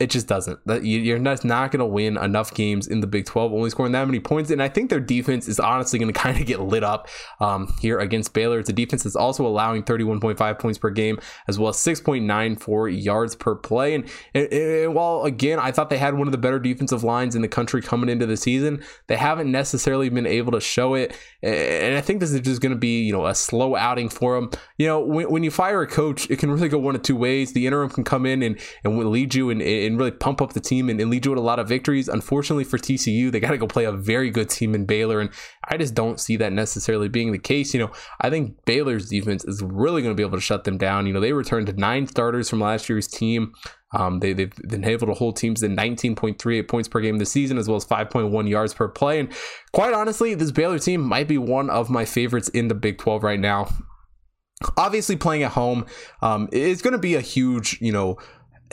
it 0.00 0.10
just 0.10 0.26
doesn't. 0.26 0.58
You're 0.82 1.20
not, 1.20 1.40
going 1.40 1.78
to 1.78 1.86
win 1.86 2.16
enough 2.16 2.52
games 2.52 2.88
in 2.88 2.98
the 2.98 3.06
Big 3.06 3.26
12, 3.26 3.52
only 3.52 3.70
scoring 3.70 3.92
that 3.92 4.04
many 4.04 4.18
points. 4.18 4.50
And 4.50 4.60
I 4.60 4.68
think 4.68 4.90
their 4.90 4.98
defense 4.98 5.46
is 5.46 5.60
honestly 5.60 6.00
going 6.00 6.12
to 6.12 6.18
kind 6.18 6.38
of 6.38 6.46
get 6.46 6.60
lit 6.60 6.82
up 6.82 7.08
um, 7.38 7.72
here 7.80 8.00
against 8.00 8.34
Baylor. 8.34 8.58
It's 8.58 8.68
a 8.68 8.72
defense 8.72 9.04
that's 9.04 9.14
also 9.14 9.46
allowing 9.46 9.84
31.5 9.84 10.58
points 10.58 10.78
per 10.78 10.90
game, 10.90 11.20
as 11.46 11.60
well 11.60 11.70
as 11.70 11.76
6.94 11.76 13.04
yards 13.04 13.36
per 13.36 13.54
play. 13.54 13.94
And, 13.94 14.10
and, 14.34 14.52
and, 14.52 14.94
while, 14.94 15.22
again, 15.22 15.60
I 15.60 15.70
thought 15.70 15.90
they 15.90 15.98
had 15.98 16.14
one 16.14 16.26
of 16.26 16.32
the 16.32 16.38
better 16.38 16.58
defensive 16.58 17.04
lines 17.04 17.36
in 17.36 17.42
the 17.42 17.48
country 17.48 17.80
coming 17.80 18.08
into 18.10 18.26
the 18.26 18.36
season, 18.36 18.82
they 19.06 19.16
haven't 19.16 19.50
necessarily 19.50 20.08
been 20.08 20.26
able 20.26 20.50
to 20.52 20.60
show 20.60 20.94
it. 20.94 21.16
And 21.40 21.96
I 21.96 22.00
think 22.00 22.18
this 22.18 22.32
is 22.32 22.40
just 22.40 22.60
going 22.60 22.72
to 22.72 22.78
be, 22.78 23.02
you 23.02 23.12
know, 23.12 23.26
a 23.26 23.34
slow 23.34 23.76
outing 23.76 24.08
for 24.08 24.34
them. 24.34 24.50
You 24.76 24.88
know, 24.88 25.00
when, 25.00 25.30
when 25.30 25.42
you 25.44 25.52
fire 25.52 25.82
a 25.82 25.86
coach, 25.86 26.28
it 26.30 26.40
can 26.40 26.50
really 26.50 26.68
go 26.68 26.78
one 26.78 26.96
of 26.96 27.02
two 27.02 27.16
ways. 27.16 27.52
The 27.52 27.66
interim 27.66 27.90
can 27.90 28.02
come 28.02 28.26
in 28.26 28.42
and, 28.42 28.58
and 28.82 28.98
lead 28.98 29.36
you 29.36 29.50
in 29.50 29.60
and 29.86 29.98
really 29.98 30.10
pump 30.10 30.40
up 30.40 30.52
the 30.52 30.60
team 30.60 30.88
and, 30.88 31.00
and 31.00 31.10
lead 31.10 31.26
you 31.26 31.34
to 31.34 31.40
a 31.40 31.42
lot 31.42 31.58
of 31.58 31.68
victories. 31.68 32.08
Unfortunately 32.08 32.64
for 32.64 32.78
TCU, 32.78 33.30
they 33.30 33.40
got 33.40 33.50
to 33.50 33.58
go 33.58 33.66
play 33.66 33.84
a 33.84 33.92
very 33.92 34.30
good 34.30 34.50
team 34.50 34.74
in 34.74 34.84
Baylor, 34.86 35.20
and 35.20 35.30
I 35.68 35.76
just 35.76 35.94
don't 35.94 36.20
see 36.20 36.36
that 36.36 36.52
necessarily 36.52 37.08
being 37.08 37.32
the 37.32 37.38
case. 37.38 37.74
You 37.74 37.80
know, 37.80 37.92
I 38.20 38.30
think 38.30 38.64
Baylor's 38.64 39.08
defense 39.08 39.44
is 39.44 39.62
really 39.62 40.02
going 40.02 40.14
to 40.14 40.16
be 40.16 40.26
able 40.26 40.38
to 40.38 40.42
shut 40.42 40.64
them 40.64 40.78
down. 40.78 41.06
You 41.06 41.12
know, 41.12 41.20
they 41.20 41.32
returned 41.32 41.66
to 41.68 41.72
nine 41.72 42.06
starters 42.06 42.48
from 42.48 42.60
last 42.60 42.88
year's 42.88 43.06
team. 43.06 43.52
Um, 43.94 44.18
they, 44.18 44.32
they've 44.32 44.54
been 44.68 44.84
able 44.84 45.06
to 45.06 45.14
hold 45.14 45.36
teams 45.36 45.60
to 45.60 45.68
19.38 45.68 46.68
points 46.68 46.88
per 46.88 47.00
game 47.00 47.18
this 47.18 47.30
season, 47.30 47.58
as 47.58 47.68
well 47.68 47.76
as 47.76 47.84
5.1 47.84 48.48
yards 48.48 48.74
per 48.74 48.88
play. 48.88 49.20
And 49.20 49.32
quite 49.72 49.94
honestly, 49.94 50.34
this 50.34 50.50
Baylor 50.50 50.78
team 50.78 51.00
might 51.00 51.28
be 51.28 51.38
one 51.38 51.70
of 51.70 51.90
my 51.90 52.04
favorites 52.04 52.48
in 52.48 52.68
the 52.68 52.74
Big 52.74 52.98
12 52.98 53.22
right 53.22 53.38
now. 53.38 53.68
Obviously, 54.76 55.16
playing 55.16 55.42
at 55.42 55.52
home 55.52 55.86
um, 56.22 56.48
is 56.52 56.82
going 56.82 56.92
to 56.92 56.98
be 56.98 57.14
a 57.14 57.20
huge, 57.20 57.78
you 57.80 57.92
know, 57.92 58.16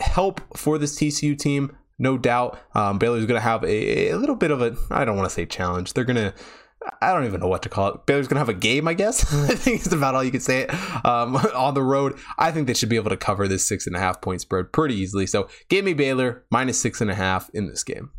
help 0.02 0.42
for 0.58 0.78
this 0.78 0.98
TCU 0.98 1.38
team, 1.38 1.76
no 2.00 2.18
doubt. 2.18 2.60
Um, 2.74 2.98
Baylor's 2.98 3.26
going 3.26 3.38
to 3.38 3.44
have 3.44 3.64
a, 3.64 4.10
a, 4.10 4.18
little 4.18 4.36
bit 4.36 4.52
of 4.52 4.62
a, 4.62 4.76
I 4.90 5.06
don't 5.06 5.16
want 5.16 5.30
to 5.30 5.34
say 5.34 5.46
challenge. 5.46 5.94
They're 5.94 6.04
going 6.04 6.18
to, 6.18 6.34
I 7.02 7.14
don't 7.14 7.26
even 7.26 7.40
know 7.40 7.48
what 7.48 7.62
to 7.64 7.70
call 7.70 7.90
it. 7.90 8.06
Baylor's 8.06 8.28
going 8.28 8.36
to 8.36 8.40
have 8.40 8.50
a 8.50 8.54
game, 8.54 8.88
I 8.88 8.94
guess. 8.94 9.32
I 9.50 9.56
think 9.56 9.86
it's 9.86 9.94
about 9.94 10.16
all 10.16 10.24
you 10.24 10.32
can 10.32 10.42
say 10.42 10.62
it. 10.64 11.06
Um, 11.06 11.36
on 11.56 11.74
the 11.74 11.84
road, 11.84 12.18
I 12.38 12.52
think 12.52 12.68
they 12.68 12.74
should 12.74 12.90
be 12.90 12.96
able 12.96 13.12
to 13.12 13.18
cover 13.18 13.48
this 13.48 13.68
six 13.68 13.88
and 13.88 13.96
a 13.96 14.00
half 14.00 14.22
point 14.22 14.42
spread 14.42 14.72
pretty 14.72 14.96
easily. 14.96 15.28
So 15.28 15.48
give 15.70 15.86
me 15.86 15.94
Baylor 15.94 16.44
minus 16.50 16.80
six 16.80 17.02
and 17.02 17.12
a 17.12 17.16
half 17.16 17.50
in 17.54 17.68
this 17.68 17.84
game. 17.84 18.12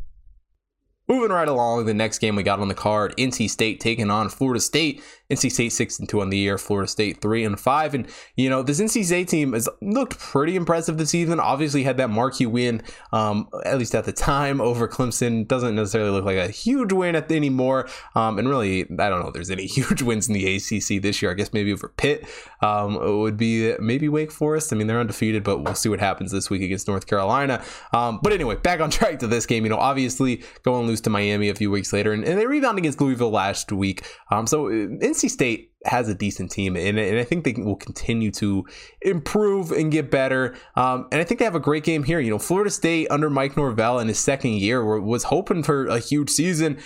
Moving 1.13 1.31
right 1.31 1.47
along, 1.47 1.85
the 1.85 1.93
next 1.93 2.21
game 2.21 2.37
we 2.37 2.43
got 2.43 2.59
on 2.59 2.69
the 2.69 2.75
card, 2.75 3.15
NC 3.19 3.51
State 3.51 3.81
taking 3.81 4.11
on 4.11 4.31
Florida 4.31 4.61
State. 4.61 5.03
NC 5.31 5.51
State 5.51 5.73
six 5.73 5.99
and 5.99 6.09
two 6.09 6.21
on 6.21 6.31
the 6.31 6.39
year, 6.39 6.59
Florida 6.59 6.89
State 6.89 7.21
three 7.21 7.45
and 7.45 7.59
five. 7.59 7.95
And 7.95 8.07
you 8.37 8.49
know 8.51 8.63
this 8.63 8.81
NC 8.81 9.05
State 9.05 9.29
team 9.29 9.53
has 9.53 9.69
looked 9.81 10.19
pretty 10.19 10.57
impressive 10.57 10.99
this 10.99 11.11
season. 11.11 11.41
Obviously 11.41 11.83
had 11.83 11.97
that 11.99 12.09
marquee 12.09 12.47
win, 12.47 12.83
um, 13.13 13.49
at 13.65 13.79
least 13.79 13.95
at 13.95 14.05
the 14.05 14.13
time 14.13 14.61
over 14.61 14.89
Clemson. 14.89 15.47
Doesn't 15.47 15.75
necessarily 15.75 16.11
look 16.11 16.25
like 16.25 16.37
a 16.37 16.49
huge 16.49 16.93
win 16.93 17.15
at 17.15 17.31
anymore. 17.31 17.89
Um, 18.15 18.39
and 18.39 18.49
really, 18.49 18.83
I 18.83 19.09
don't 19.09 19.21
know 19.21 19.29
if 19.29 19.35
there's 19.35 19.51
any 19.51 19.67
huge 19.67 20.03
wins 20.03 20.29
in 20.29 20.35
the 20.35 20.57
ACC 20.57 21.03
this 21.03 21.21
year. 21.23 21.31
I 21.31 21.35
guess 21.35 21.53
maybe 21.53 21.73
over 21.73 21.89
Pitt 21.89 22.27
um, 22.61 22.99
would 23.21 23.37
be 23.37 23.75
maybe 23.79 24.09
Wake 24.09 24.33
Forest. 24.33 24.73
I 24.73 24.77
mean 24.77 24.87
they're 24.87 25.01
undefeated, 25.01 25.45
but 25.45 25.59
we'll 25.59 25.75
see 25.75 25.89
what 25.89 26.01
happens 26.01 26.33
this 26.33 26.49
week 26.49 26.63
against 26.63 26.89
North 26.89 27.07
Carolina. 27.07 27.63
Um, 27.93 28.21
but 28.23 28.33
anyway, 28.33 28.57
back 28.57 28.81
on 28.81 28.91
track 28.91 29.19
to 29.21 29.27
this 29.27 29.47
game. 29.47 29.65
You 29.65 29.71
know, 29.71 29.79
obviously 29.79 30.43
going 30.63 30.87
lose 30.87 31.02
to 31.05 31.11
Miami 31.11 31.49
a 31.49 31.55
few 31.55 31.71
weeks 31.71 31.93
later, 31.93 32.13
and, 32.13 32.25
and 32.25 32.39
they 32.39 32.47
rebound 32.47 32.79
against 32.79 33.01
Louisville 33.01 33.31
last 33.31 33.73
week. 33.73 34.05
Um, 34.31 34.47
so 34.47 34.69
uh, 34.69 34.71
NC 34.71 35.31
State 35.31 35.73
has 35.85 36.09
a 36.09 36.15
decent 36.15 36.51
team, 36.51 36.77
and, 36.77 36.99
and 36.99 37.19
I 37.19 37.25
think 37.25 37.45
they 37.45 37.53
will 37.53 37.77
continue 37.77 38.31
to 38.33 38.65
improve 39.01 39.73
and 39.73 39.91
get 39.91 40.11
better. 40.11 40.55
Um, 40.77 41.09
and 41.11 41.21
I 41.21 41.25
think 41.25 41.39
they 41.39 41.45
have 41.45 41.55
a 41.55 41.61
great 41.61 41.85
game 41.85 42.05
here. 42.05 42.21
You 42.21 42.31
know, 42.31 42.39
Florida 42.39 42.71
State 42.71 43.09
under 43.11 43.29
Mike 43.31 43.57
Norvell 43.57 43.99
in 43.99 44.09
his 44.09 44.19
second 44.19 44.53
year 44.55 45.01
was 45.01 45.25
hoping 45.25 45.63
for 45.63 45.87
a 45.87 45.99
huge 45.99 46.31
season 46.31 46.79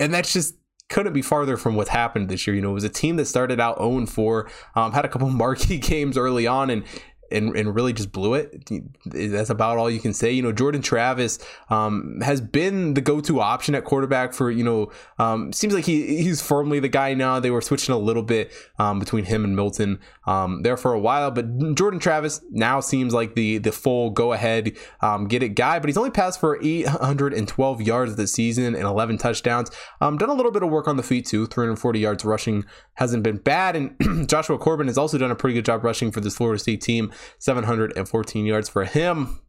and 0.00 0.12
that's 0.12 0.32
just 0.32 0.54
couldn't 0.90 1.14
be 1.14 1.22
farther 1.22 1.56
from 1.56 1.76
what's 1.76 1.90
happened 1.90 2.28
this 2.28 2.46
year. 2.46 2.54
You 2.54 2.62
know, 2.62 2.70
it 2.70 2.74
was 2.74 2.84
a 2.84 2.90
team 2.90 3.16
that 3.16 3.24
started 3.24 3.58
out 3.58 3.78
0 3.78 4.06
4, 4.06 4.50
um, 4.76 4.92
had 4.92 5.04
a 5.04 5.08
couple 5.08 5.28
marquee 5.30 5.78
games 5.78 6.16
early 6.18 6.46
on, 6.46 6.70
and 6.70 6.84
and, 7.34 7.56
and 7.56 7.74
really 7.74 7.92
just 7.92 8.12
blew 8.12 8.34
it. 8.34 8.70
That's 9.06 9.50
about 9.50 9.78
all 9.78 9.90
you 9.90 10.00
can 10.00 10.14
say. 10.14 10.32
You 10.32 10.42
know, 10.42 10.52
Jordan 10.52 10.82
Travis 10.82 11.38
um, 11.68 12.20
has 12.22 12.40
been 12.40 12.94
the 12.94 13.00
go-to 13.00 13.40
option 13.40 13.74
at 13.74 13.84
quarterback 13.84 14.32
for 14.32 14.50
you 14.50 14.64
know. 14.64 14.90
Um, 15.18 15.52
seems 15.52 15.74
like 15.74 15.84
he 15.84 16.22
he's 16.22 16.40
firmly 16.40 16.80
the 16.80 16.88
guy 16.88 17.14
now. 17.14 17.40
They 17.40 17.50
were 17.50 17.60
switching 17.60 17.94
a 17.94 17.98
little 17.98 18.22
bit 18.22 18.52
um, 18.78 18.98
between 18.98 19.24
him 19.24 19.44
and 19.44 19.56
Milton 19.56 20.00
um, 20.26 20.62
there 20.62 20.76
for 20.76 20.92
a 20.92 21.00
while, 21.00 21.30
but 21.30 21.74
Jordan 21.74 22.00
Travis 22.00 22.40
now 22.50 22.80
seems 22.80 23.12
like 23.12 23.34
the 23.34 23.58
the 23.58 23.72
full 23.72 24.10
go-ahead 24.10 24.76
um, 25.00 25.26
get 25.26 25.42
it 25.42 25.50
guy. 25.50 25.78
But 25.78 25.88
he's 25.88 25.98
only 25.98 26.10
passed 26.10 26.40
for 26.40 26.58
812 26.62 27.82
yards 27.82 28.16
this 28.16 28.32
season 28.32 28.74
and 28.74 28.84
11 28.84 29.18
touchdowns. 29.18 29.70
Um, 30.00 30.18
done 30.18 30.30
a 30.30 30.34
little 30.34 30.52
bit 30.52 30.62
of 30.62 30.70
work 30.70 30.88
on 30.88 30.96
the 30.96 31.02
feet 31.02 31.26
too. 31.26 31.46
340 31.46 31.98
yards 31.98 32.24
rushing 32.24 32.64
hasn't 32.94 33.22
been 33.22 33.38
bad, 33.38 33.76
and 33.76 33.98
Jashaun 33.98 34.58
Corbin 34.60 34.86
has 34.86 34.98
also 34.98 35.18
done 35.18 35.30
a 35.30 35.36
pretty 35.36 35.54
good 35.54 35.64
job 35.64 35.84
rushing 35.84 36.10
for 36.10 36.20
this 36.20 36.36
Florida 36.36 36.58
State 36.58 36.80
team. 36.80 37.12
714 37.38 38.46
yards 38.46 38.68
for 38.68 38.84
him. 38.84 39.40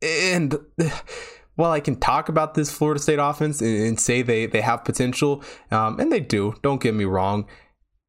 And 0.00 0.58
while 1.54 1.70
I 1.70 1.80
can 1.80 1.96
talk 1.96 2.28
about 2.28 2.54
this 2.54 2.72
Florida 2.72 3.00
State 3.00 3.18
offense 3.18 3.60
and, 3.60 3.98
say 4.00 4.22
they, 4.22 4.46
they 4.46 4.60
have 4.60 4.84
potential, 4.84 5.42
um, 5.70 6.00
and 6.00 6.10
they 6.10 6.20
do, 6.20 6.54
don't 6.62 6.80
get 6.80 6.94
me 6.94 7.04
wrong, 7.04 7.46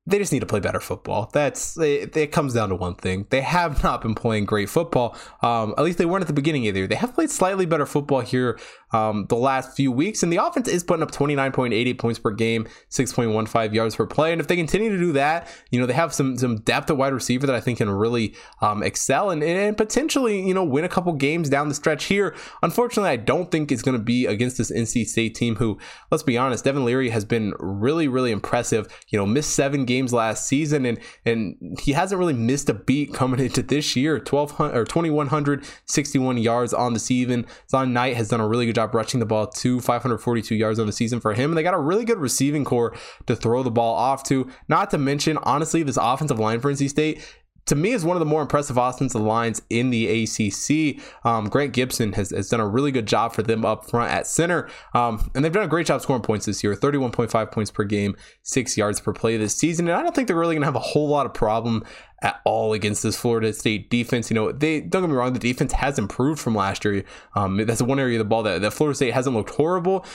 they 0.05 0.17
just 0.17 0.33
need 0.33 0.41
to 0.41 0.45
play 0.45 0.59
better 0.59 0.81
football. 0.81 1.29
That's 1.31 1.77
it, 1.77 2.15
it, 2.17 2.31
comes 2.31 2.53
down 2.53 2.69
to 2.69 2.75
one 2.75 2.95
thing. 2.95 3.25
They 3.29 3.41
have 3.41 3.83
not 3.83 4.01
been 4.01 4.15
playing 4.15 4.45
great 4.45 4.69
football. 4.69 5.15
Um, 5.41 5.73
at 5.77 5.83
least 5.83 5.97
they 5.97 6.05
weren't 6.05 6.23
at 6.23 6.27
the 6.27 6.33
beginning 6.33 6.67
of 6.67 6.73
the 6.73 6.81
year. 6.81 6.87
They 6.87 6.95
have 6.95 7.13
played 7.13 7.29
slightly 7.29 7.65
better 7.65 7.85
football 7.85 8.19
here 8.19 8.59
um, 8.93 9.25
the 9.27 9.35
last 9.35 9.75
few 9.75 9.91
weeks, 9.91 10.23
and 10.23 10.31
the 10.31 10.38
offense 10.38 10.67
is 10.67 10.83
putting 10.83 11.03
up 11.03 11.12
29.88 11.12 11.97
points 11.97 12.19
per 12.19 12.31
game, 12.31 12.67
6.15 12.89 13.73
yards 13.73 13.95
per 13.95 14.05
play. 14.05 14.31
And 14.31 14.39
if 14.39 14.47
they 14.47 14.55
continue 14.55 14.89
to 14.89 14.97
do 14.97 15.12
that, 15.13 15.47
you 15.71 15.79
know 15.79 15.85
they 15.85 15.93
have 15.93 16.13
some 16.13 16.38
some 16.38 16.57
depth 16.62 16.89
at 16.89 16.97
wide 16.97 17.13
receiver 17.13 17.47
that 17.47 17.55
I 17.55 17.59
think 17.59 17.79
can 17.79 17.89
really 17.89 18.35
um, 18.62 18.83
excel 18.83 19.31
and, 19.31 19.43
and 19.43 19.75
potentially 19.75 20.45
you 20.47 20.53
know 20.53 20.63
win 20.63 20.83
a 20.83 20.89
couple 20.89 21.13
games 21.13 21.50
down 21.50 21.69
the 21.69 21.75
stretch 21.75 22.05
here. 22.05 22.35
Unfortunately, 22.62 23.09
I 23.09 23.17
don't 23.17 23.50
think 23.50 23.71
it's 23.71 23.81
going 23.81 23.97
to 23.97 24.03
be 24.03 24.25
against 24.25 24.57
this 24.57 24.71
NC 24.71 25.07
State 25.07 25.35
team 25.35 25.55
who, 25.55 25.79
let's 26.12 26.23
be 26.23 26.38
honest, 26.38 26.63
Devin 26.63 26.85
Leary 26.85 27.09
has 27.09 27.25
been 27.25 27.53
really 27.59 28.07
really 28.07 28.31
impressive. 28.31 28.88
You 29.09 29.17
know, 29.17 29.25
missed 29.25 29.51
seven 29.51 29.85
games 29.85 30.13
last 30.13 30.47
season, 30.47 30.85
and 30.85 31.00
and 31.25 31.79
he 31.81 31.93
hasn't 31.93 32.19
really 32.19 32.33
missed 32.33 32.69
a 32.69 32.73
beat 32.73 33.13
coming 33.13 33.39
into 33.43 33.63
this 33.63 33.95
year. 33.95 34.15
1200 34.17 34.77
or 34.77 34.85
2161 34.85 36.38
yards 36.38 36.73
on 36.73 36.93
the 36.93 37.00
season. 37.00 37.45
Zonovan 37.71 37.91
Knight 37.91 38.15
has 38.17 38.29
done 38.29 38.39
a 38.39 38.47
really 38.47 38.65
good 38.65 38.75
job 38.75 38.82
rushing 38.91 39.19
the 39.19 39.25
ball 39.25 39.47
to 39.47 39.79
542 39.79 40.55
yards 40.55 40.79
on 40.79 40.87
the 40.87 40.91
season 40.91 41.19
for 41.19 41.33
him, 41.33 41.51
and 41.51 41.57
they 41.57 41.63
got 41.63 41.73
a 41.73 41.79
really 41.79 42.05
good 42.05 42.17
receiving 42.17 42.65
core 42.65 42.95
to 43.27 43.35
throw 43.35 43.61
the 43.63 43.71
ball 43.71 43.93
off 43.93 44.23
to. 44.23 44.49
Not 44.67 44.89
to 44.91 44.97
mention, 44.97 45.37
honestly, 45.43 45.83
this 45.83 45.97
offensive 46.01 46.39
line 46.39 46.59
for 46.59 46.71
NC 46.71 46.89
State 46.89 47.21
to 47.65 47.75
me 47.75 47.91
is 47.91 48.03
one 48.03 48.15
of 48.15 48.20
the 48.20 48.25
more 48.25 48.41
impressive 48.41 48.77
offensive 48.77 49.22
lines 49.22 49.62
in 49.70 49.89
the 49.89 50.24
ACC. 50.24 51.01
Um, 51.25 51.50
Grant 51.50 51.74
Gibson 51.74 52.13
has, 52.13 52.32
has 52.32 52.50
done 52.50 52.60
a 52.60 52.67
really 52.67 52.91
good 52.91 53.05
job 53.05 53.34
for 53.34 53.43
them 53.43 53.65
up 53.65 53.89
front 53.89 54.12
at 54.12 54.27
center, 54.27 54.70
um, 54.93 55.32
and 55.34 55.43
they've 55.43 55.51
done 55.51 55.63
a 55.63 55.67
great 55.67 55.88
job 55.88 56.01
scoring 56.01 56.22
points 56.22 56.46
this 56.46 56.63
year. 56.63 56.75
31.5 56.75 57.51
points 57.51 57.72
per 57.72 57.84
game, 57.84 58.15
six 58.41 58.77
yards 58.77 59.00
per 59.00 59.13
play 59.13 59.38
this 59.38 59.55
season, 59.55 59.88
and 59.88 59.98
I 59.98 60.03
don't 60.03 60.13
think 60.13 60.27
they're 60.27 60.38
really 60.38 60.55
going 60.55 60.62
to 60.62 60.67
have 60.67 60.75
a 60.75 60.79
whole 60.79 61.08
lot 61.08 61.25
of 61.25 61.34
problem 61.34 61.84
at 62.22 62.39
all 62.46 62.72
against 62.74 63.03
this 63.03 63.17
Florida 63.17 63.51
State 63.51 63.89
defense. 63.89 64.29
You 64.32 64.36
know, 64.36 64.51
they 64.51 64.79
don't 64.79 65.03
get 65.03 65.10
me 65.10 65.15
wrong, 65.15 65.34
the 65.34 65.39
defense 65.39 65.74
has 65.74 66.00
improved 66.00 66.39
from 66.39 66.55
last 66.55 66.86
year. 66.86 67.03
Um, 67.36 67.58
that's 67.65 67.82
one 67.82 68.00
area 68.00 68.17
of 68.17 68.25
the 68.25 68.29
ball 68.29 68.43
that, 68.43 68.62
that 68.62 68.72
Florida 68.72 68.96
State 68.96 69.13
hasn't 69.13 69.36
looked 69.36 69.51
horrible, 69.51 70.05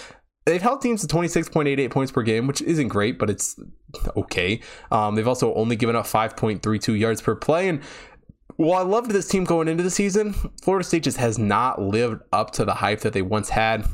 they've 0.49 0.63
held 0.63 0.81
teams 0.81 1.07
to 1.07 1.15
26.88 1.15 1.91
points 1.91 2.13
per 2.13 2.23
game, 2.23 2.47
which 2.47 2.63
isn't 2.63 2.89
great, 2.89 3.19
but 3.19 3.31
it's 3.31 3.59
okay. 4.17 4.61
Um, 4.91 5.15
they've 5.15 5.29
also 5.29 5.55
only 5.55 5.77
given 5.77 5.97
up 5.97 6.07
5.32 6.07 6.99
yards 6.99 7.21
per 7.21 7.35
play. 7.35 7.69
And 7.69 7.83
while 8.57 8.81
I 8.81 8.89
loved 8.89 9.11
this 9.11 9.29
team 9.29 9.45
going 9.45 9.69
into 9.69 9.83
the 9.83 9.91
season, 9.91 10.35
Florida 10.63 10.85
State 10.85 11.05
just 11.05 11.19
has 11.19 11.39
not 11.39 11.81
lived 11.81 12.23
up 12.33 12.51
to 12.53 12.65
the 12.65 12.75
hype 12.75 13.01
that 13.01 13.13
they 13.13 13.23
once 13.23 13.51
had. 13.51 13.87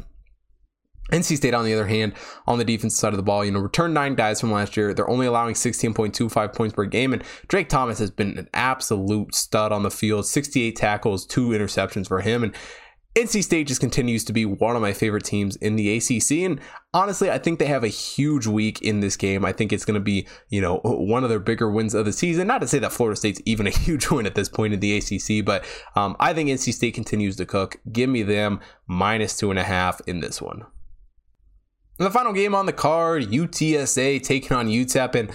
NC 1.13 1.37
State, 1.37 1.53
on 1.53 1.67
the 1.67 1.75
other 1.75 1.87
hand, 1.87 2.15
on 2.47 2.59
the 2.59 2.65
defensive 2.65 2.99
side 2.99 3.13
of 3.13 3.19
the 3.19 3.23
ball, 3.23 3.45
you 3.45 3.51
know, 3.51 3.59
returned 3.59 3.93
nine 3.93 4.15
guys 4.15 4.41
from 4.41 4.51
last 4.51 4.75
year. 4.75 4.95
They're 4.95 5.11
only 5.11 5.27
allowing 5.27 5.55
16.25 5.55 6.55
points 6.55 6.75
per 6.75 6.87
game. 6.87 7.13
And 7.13 7.23
Drake 7.47 7.69
Thomas 7.69 7.99
has 7.99 8.11
been 8.11 8.39
an 8.39 8.49
absolute 8.55 9.35
stud 9.35 9.71
on 9.71 9.83
the 9.83 9.91
field 9.91 10.25
68 10.25 10.75
tackles, 10.75 11.27
two 11.27 11.49
interceptions 11.49 12.09
for 12.09 12.23
him. 12.23 12.43
And 12.43 12.55
NC 13.15 13.45
State 13.45 13.69
just 13.69 13.81
continues 13.81 14.25
to 14.25 14.33
be 14.33 14.45
one 14.45 14.75
of 14.75 14.83
my 14.83 14.93
favorite 14.93 15.25
teams 15.25 15.55
in 15.57 15.77
the 15.77 15.97
ACC. 15.97 16.45
And 16.45 16.61
honestly, 16.93 17.31
I 17.31 17.39
think 17.39 17.61
they 17.61 17.67
have 17.67 17.85
a 17.85 17.89
huge 17.89 18.49
week 18.49 18.83
in 18.83 18.99
this 18.99 19.17
game. 19.17 19.45
I 19.45 19.53
think 19.53 19.73
it's 19.73 19.85
going 19.85 19.95
to 19.95 20.01
be, 20.01 20.27
you 20.49 20.61
know, 20.61 20.79
one 20.83 21.23
of 21.23 21.31
their 21.31 21.39
bigger 21.39 21.71
wins 21.71 21.95
of 21.95 22.07
the 22.07 22.13
season. 22.13 22.49
Not 22.49 22.61
to 22.63 22.67
say 22.67 22.81
that 22.81 22.93
Florida 22.93 23.17
State's 23.17 23.41
even 23.45 23.69
a 23.69 23.71
huge 23.85 24.11
win 24.11 24.27
at 24.27 24.35
this 24.35 24.49
point 24.49 24.75
in 24.75 24.81
the 24.81 24.99
ACC, 24.99 25.45
but 25.45 25.65
um, 25.95 26.17
I 26.19 26.35
think 26.35 26.51
NC 26.51 26.73
State 26.73 26.95
continues 26.95 27.37
to 27.37 27.47
cook. 27.47 27.77
Give 27.93 28.11
me 28.11 28.25
them 28.25 28.59
minus 28.89 29.37
two 29.37 29.51
and 29.51 29.61
a 29.61 29.65
half 29.65 30.01
in 30.09 30.19
this 30.19 30.43
one. 30.43 30.65
And 31.99 32.07
the 32.07 32.11
final 32.11 32.33
game 32.33 32.57
on 32.57 32.67
the 32.67 32.73
card, 32.73 33.25
UTSA 33.25 34.21
taking 34.25 34.57
on 34.57 34.67
UTEP. 34.67 35.15
And 35.15 35.31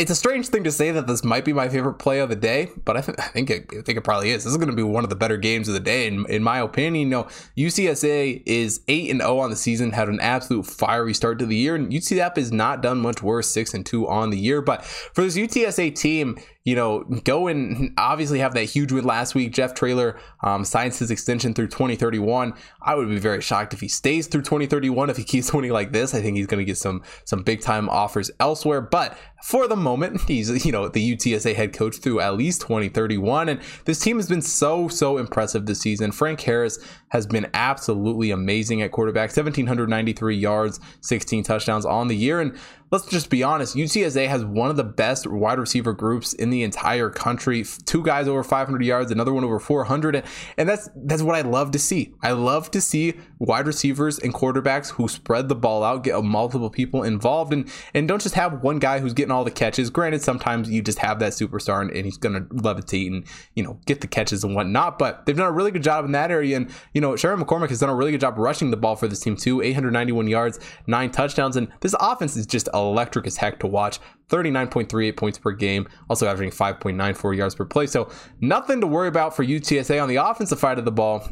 it's 0.00 0.10
a 0.10 0.14
strange 0.14 0.48
thing 0.48 0.64
to 0.64 0.72
say 0.72 0.92
that 0.92 1.06
this 1.06 1.22
might 1.22 1.44
be 1.44 1.52
my 1.52 1.68
favorite 1.68 1.98
play 1.98 2.20
of 2.20 2.30
the 2.30 2.36
day, 2.36 2.70
but 2.86 2.96
I, 2.96 3.02
th- 3.02 3.18
I 3.18 3.24
think 3.24 3.50
it, 3.50 3.66
I 3.70 3.82
think 3.82 3.98
it 3.98 4.00
probably 4.00 4.30
is. 4.30 4.44
This 4.44 4.52
is 4.52 4.56
going 4.56 4.70
to 4.70 4.74
be 4.74 4.82
one 4.82 5.04
of 5.04 5.10
the 5.10 5.16
better 5.16 5.36
games 5.36 5.68
of 5.68 5.74
the 5.74 5.80
day, 5.80 6.06
in, 6.06 6.24
in 6.30 6.42
my 6.42 6.60
opinion. 6.60 6.94
You 6.94 7.10
know, 7.10 7.28
UTSA 7.58 8.42
is 8.46 8.80
eight 8.88 9.10
and 9.10 9.20
zero 9.20 9.32
oh 9.32 9.38
on 9.40 9.50
the 9.50 9.56
season, 9.56 9.90
had 9.90 10.08
an 10.08 10.18
absolute 10.18 10.64
fiery 10.64 11.12
start 11.12 11.38
to 11.40 11.46
the 11.46 11.54
year, 11.54 11.74
and 11.74 11.92
UTEP 11.92 12.36
has 12.36 12.50
not 12.50 12.80
done 12.80 12.98
much 12.98 13.22
worse, 13.22 13.50
six 13.50 13.74
and 13.74 13.84
two 13.84 14.08
on 14.08 14.30
the 14.30 14.38
year. 14.38 14.62
But 14.62 14.82
for 14.86 15.22
this 15.22 15.36
UTSA 15.36 15.94
team, 15.94 16.38
you 16.64 16.74
know, 16.74 17.04
go 17.24 17.46
and 17.46 17.94
obviously 17.96 18.38
have 18.40 18.52
that 18.52 18.64
huge 18.64 18.92
win 18.92 19.04
last 19.04 19.34
week. 19.34 19.52
Jeff 19.52 19.72
Traylor 19.72 20.18
um, 20.42 20.62
signs 20.64 20.98
his 20.98 21.10
extension 21.10 21.54
through 21.54 21.68
2031. 21.68 22.52
I 22.82 22.94
would 22.94 23.08
be 23.08 23.18
very 23.18 23.40
shocked 23.40 23.72
if 23.72 23.80
he 23.80 23.88
stays 23.88 24.26
through 24.26 24.42
2031. 24.42 25.08
If 25.08 25.16
he 25.16 25.24
keeps 25.24 25.52
winning 25.54 25.70
like 25.70 25.92
this, 25.92 26.14
I 26.14 26.20
think 26.20 26.36
he's 26.36 26.46
going 26.46 26.58
to 26.58 26.64
get 26.64 26.76
some 26.76 27.02
some 27.24 27.42
big 27.42 27.62
time 27.62 27.88
offers 27.88 28.30
elsewhere. 28.40 28.82
But 28.82 29.16
for 29.42 29.68
the 29.68 29.76
moment, 29.76 30.20
he's 30.28 30.66
you 30.66 30.72
know 30.72 30.88
the 30.88 31.16
UTSA 31.16 31.54
head 31.54 31.72
coach 31.72 31.96
through 31.96 32.20
at 32.20 32.36
least 32.36 32.60
2031, 32.60 33.48
and 33.48 33.60
this 33.86 33.98
team 33.98 34.16
has 34.18 34.28
been 34.28 34.42
so 34.42 34.86
so 34.88 35.16
impressive 35.16 35.64
this 35.64 35.80
season. 35.80 36.12
Frank 36.12 36.42
Harris 36.42 36.78
has 37.08 37.26
been 37.26 37.48
absolutely 37.54 38.30
amazing 38.30 38.82
at 38.82 38.92
quarterback, 38.92 39.30
1793 39.30 40.36
yards, 40.36 40.78
16 41.00 41.42
touchdowns 41.42 41.86
on 41.86 42.08
the 42.08 42.16
year, 42.16 42.40
and 42.40 42.56
let's 42.90 43.06
just 43.06 43.30
be 43.30 43.42
honest, 43.42 43.76
UTSA 43.76 44.26
has 44.26 44.44
one 44.44 44.70
of 44.70 44.76
the 44.76 44.84
best 44.84 45.26
wide 45.26 45.58
receiver 45.58 45.92
groups 45.92 46.32
in 46.32 46.50
the 46.50 46.62
entire 46.62 47.08
country. 47.08 47.64
Two 47.84 48.02
guys 48.02 48.26
over 48.26 48.42
500 48.42 48.84
yards, 48.84 49.10
another 49.10 49.32
one 49.32 49.44
over 49.44 49.60
400, 49.60 50.24
and 50.56 50.68
that's 50.68 50.88
that's 50.96 51.22
what 51.22 51.36
I 51.36 51.42
love 51.42 51.70
to 51.72 51.78
see. 51.78 52.14
I 52.22 52.32
love 52.32 52.70
to 52.72 52.80
see 52.80 53.14
wide 53.38 53.66
receivers 53.66 54.18
and 54.18 54.34
quarterbacks 54.34 54.90
who 54.90 55.08
spread 55.08 55.48
the 55.48 55.54
ball 55.54 55.84
out, 55.84 56.04
get 56.04 56.14
uh, 56.14 56.22
multiple 56.22 56.70
people 56.70 57.02
involved, 57.02 57.52
and 57.52 57.70
and 57.94 58.08
don't 58.08 58.22
just 58.22 58.34
have 58.34 58.62
one 58.62 58.78
guy 58.78 58.98
who's 58.98 59.14
getting 59.14 59.30
all 59.30 59.44
the 59.44 59.50
catches. 59.50 59.90
Granted, 59.90 60.22
sometimes 60.22 60.70
you 60.70 60.82
just 60.82 60.98
have 60.98 61.18
that 61.20 61.32
superstar 61.32 61.80
and, 61.80 61.90
and 61.90 62.04
he's 62.04 62.18
going 62.18 62.34
to 62.34 62.42
levitate 62.54 63.06
and 63.08 63.24
you 63.54 63.62
know 63.62 63.78
get 63.86 64.00
the 64.00 64.06
catches 64.06 64.42
and 64.44 64.54
whatnot. 64.54 64.98
But 64.98 65.26
they've 65.26 65.36
done 65.36 65.46
a 65.46 65.52
really 65.52 65.70
good 65.70 65.82
job 65.82 66.04
in 66.04 66.12
that 66.12 66.30
area, 66.30 66.56
and 66.56 66.70
you 66.92 67.00
know 67.00 67.14
Sincere 67.16 67.36
McCormick 67.36 67.68
has 67.68 67.78
done 67.78 67.90
a 67.90 67.94
really 67.94 68.10
good 68.10 68.20
job 68.20 68.36
rushing 68.36 68.70
the 68.70 68.76
ball 68.76 68.96
for 68.96 69.06
this 69.06 69.20
team 69.20 69.36
too. 69.36 69.62
891 69.62 70.26
yards, 70.26 70.58
nine 70.86 71.10
touchdowns, 71.10 71.56
and 71.56 71.68
this 71.80 71.94
offense 72.00 72.36
is 72.36 72.46
just 72.46 72.68
electric 72.88 73.26
as 73.26 73.36
heck 73.36 73.58
to 73.60 73.66
watch. 73.66 73.98
39.38 74.28 75.16
points 75.16 75.38
per 75.38 75.50
game, 75.50 75.88
also 76.08 76.28
averaging 76.28 76.52
5.94 76.52 77.36
yards 77.36 77.54
per 77.54 77.64
play. 77.64 77.86
So 77.86 78.08
nothing 78.40 78.80
to 78.80 78.86
worry 78.86 79.08
about 79.08 79.34
for 79.34 79.44
UTSA 79.44 80.00
on 80.00 80.08
the 80.08 80.16
offensive 80.16 80.58
side 80.58 80.78
of 80.78 80.84
the 80.84 80.92
ball 80.92 81.28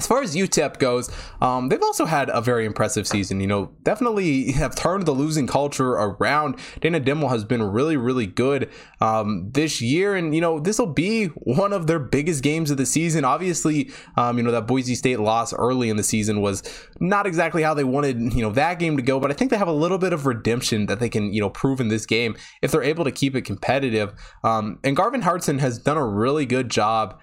as 0.00 0.06
far 0.06 0.22
as 0.22 0.34
UTEP 0.34 0.78
goes, 0.78 1.10
um, 1.42 1.68
they've 1.68 1.82
also 1.82 2.06
had 2.06 2.30
a 2.30 2.40
very 2.40 2.64
impressive 2.64 3.06
season. 3.06 3.38
You 3.38 3.46
know, 3.46 3.70
definitely 3.82 4.52
have 4.52 4.74
turned 4.74 5.04
the 5.04 5.12
losing 5.12 5.46
culture 5.46 5.90
around. 5.90 6.56
Dana 6.80 6.98
Dimel 7.02 7.28
has 7.28 7.44
been 7.44 7.62
really, 7.62 7.98
really 7.98 8.26
good 8.26 8.70
um, 9.02 9.50
this 9.52 9.82
year, 9.82 10.16
and 10.16 10.34
you 10.34 10.40
know, 10.40 10.58
this 10.58 10.78
will 10.78 10.86
be 10.86 11.26
one 11.26 11.74
of 11.74 11.86
their 11.86 11.98
biggest 11.98 12.42
games 12.42 12.70
of 12.70 12.78
the 12.78 12.86
season. 12.86 13.26
Obviously, 13.26 13.90
um, 14.16 14.38
you 14.38 14.42
know 14.42 14.52
that 14.52 14.66
Boise 14.66 14.94
State 14.94 15.20
loss 15.20 15.52
early 15.52 15.90
in 15.90 15.98
the 15.98 16.02
season 16.02 16.40
was 16.40 16.62
not 16.98 17.26
exactly 17.26 17.62
how 17.62 17.74
they 17.74 17.84
wanted 17.84 18.32
you 18.32 18.40
know 18.40 18.52
that 18.52 18.78
game 18.78 18.96
to 18.96 19.02
go, 19.02 19.20
but 19.20 19.30
I 19.30 19.34
think 19.34 19.50
they 19.50 19.58
have 19.58 19.68
a 19.68 19.72
little 19.72 19.98
bit 19.98 20.14
of 20.14 20.24
redemption 20.24 20.86
that 20.86 20.98
they 20.98 21.10
can 21.10 21.30
you 21.30 21.42
know 21.42 21.50
prove 21.50 21.78
in 21.78 21.88
this 21.88 22.06
game 22.06 22.38
if 22.62 22.72
they're 22.72 22.82
able 22.82 23.04
to 23.04 23.12
keep 23.12 23.36
it 23.36 23.42
competitive. 23.42 24.14
Um, 24.44 24.78
and 24.82 24.96
Gavin 24.96 25.20
Hardison 25.20 25.60
has 25.60 25.78
done 25.78 25.98
a 25.98 26.06
really 26.06 26.46
good 26.46 26.70
job 26.70 27.20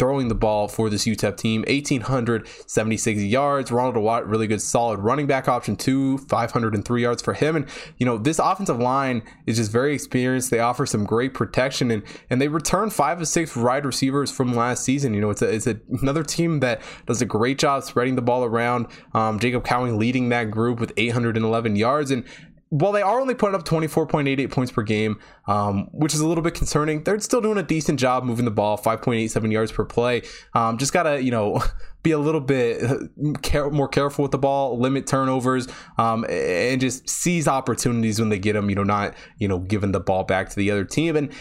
throwing 0.00 0.28
the 0.28 0.34
ball 0.34 0.66
for 0.66 0.88
this 0.88 1.04
UTEP 1.04 1.36
team 1.36 1.62
1,876 1.68 3.20
yards. 3.20 3.70
Ronald 3.70 3.96
Awatt, 3.96 4.26
really 4.26 4.46
good, 4.46 4.62
solid 4.62 4.98
running 4.98 5.26
back 5.26 5.46
option, 5.46 5.76
two, 5.76 6.16
503 6.16 7.02
yards 7.02 7.20
for 7.20 7.34
him. 7.34 7.54
And, 7.54 7.66
you 7.98 8.06
know, 8.06 8.16
this 8.16 8.38
offensive 8.38 8.78
line 8.78 9.22
is 9.44 9.58
just 9.58 9.70
very 9.70 9.92
experienced. 9.92 10.50
They 10.50 10.58
offer 10.58 10.86
some 10.86 11.04
great 11.04 11.34
protection 11.34 11.90
and, 11.90 12.02
and 12.30 12.40
they 12.40 12.48
return 12.48 12.88
five 12.88 13.20
of 13.20 13.28
six 13.28 13.54
wide 13.54 13.84
receivers 13.84 14.32
from 14.32 14.54
last 14.54 14.84
season. 14.84 15.12
You 15.12 15.20
know, 15.20 15.28
it's, 15.28 15.42
a, 15.42 15.54
it's 15.54 15.66
a, 15.66 15.78
another 16.00 16.24
team 16.24 16.60
that 16.60 16.80
does 17.04 17.20
a 17.20 17.26
great 17.26 17.58
job 17.58 17.84
spreading 17.84 18.16
the 18.16 18.22
ball 18.22 18.42
around. 18.42 18.86
Um, 19.12 19.38
Jacob 19.38 19.66
Cowing 19.66 19.98
leading 19.98 20.30
that 20.30 20.50
group 20.50 20.80
with 20.80 20.94
811 20.96 21.76
yards. 21.76 22.10
And 22.10 22.24
while 22.70 22.92
they 22.92 23.02
are 23.02 23.20
only 23.20 23.34
putting 23.34 23.56
up 23.56 23.64
24.88 23.64 24.50
points 24.50 24.72
per 24.72 24.82
game, 24.82 25.18
um, 25.48 25.88
which 25.92 26.14
is 26.14 26.20
a 26.20 26.26
little 26.26 26.42
bit 26.42 26.54
concerning, 26.54 27.02
they're 27.02 27.18
still 27.18 27.40
doing 27.40 27.58
a 27.58 27.64
decent 27.64 27.98
job 27.98 28.22
moving 28.22 28.44
the 28.44 28.50
ball, 28.50 28.78
5.87 28.78 29.52
yards 29.52 29.72
per 29.72 29.84
play. 29.84 30.22
Um, 30.54 30.78
just 30.78 30.92
gotta, 30.92 31.20
you 31.20 31.32
know, 31.32 31.60
be 32.04 32.12
a 32.12 32.18
little 32.18 32.40
bit 32.40 32.80
care- 33.42 33.70
more 33.70 33.88
careful 33.88 34.22
with 34.22 34.30
the 34.30 34.38
ball, 34.38 34.78
limit 34.78 35.06
turnovers, 35.08 35.66
um, 35.98 36.24
and 36.28 36.80
just 36.80 37.08
seize 37.08 37.48
opportunities 37.48 38.20
when 38.20 38.28
they 38.28 38.38
get 38.38 38.52
them. 38.52 38.70
You 38.70 38.76
know, 38.76 38.84
not 38.84 39.14
you 39.38 39.48
know 39.48 39.58
giving 39.58 39.92
the 39.92 40.00
ball 40.00 40.24
back 40.24 40.48
to 40.48 40.56
the 40.56 40.70
other 40.70 40.84
team. 40.84 41.16
And 41.16 41.32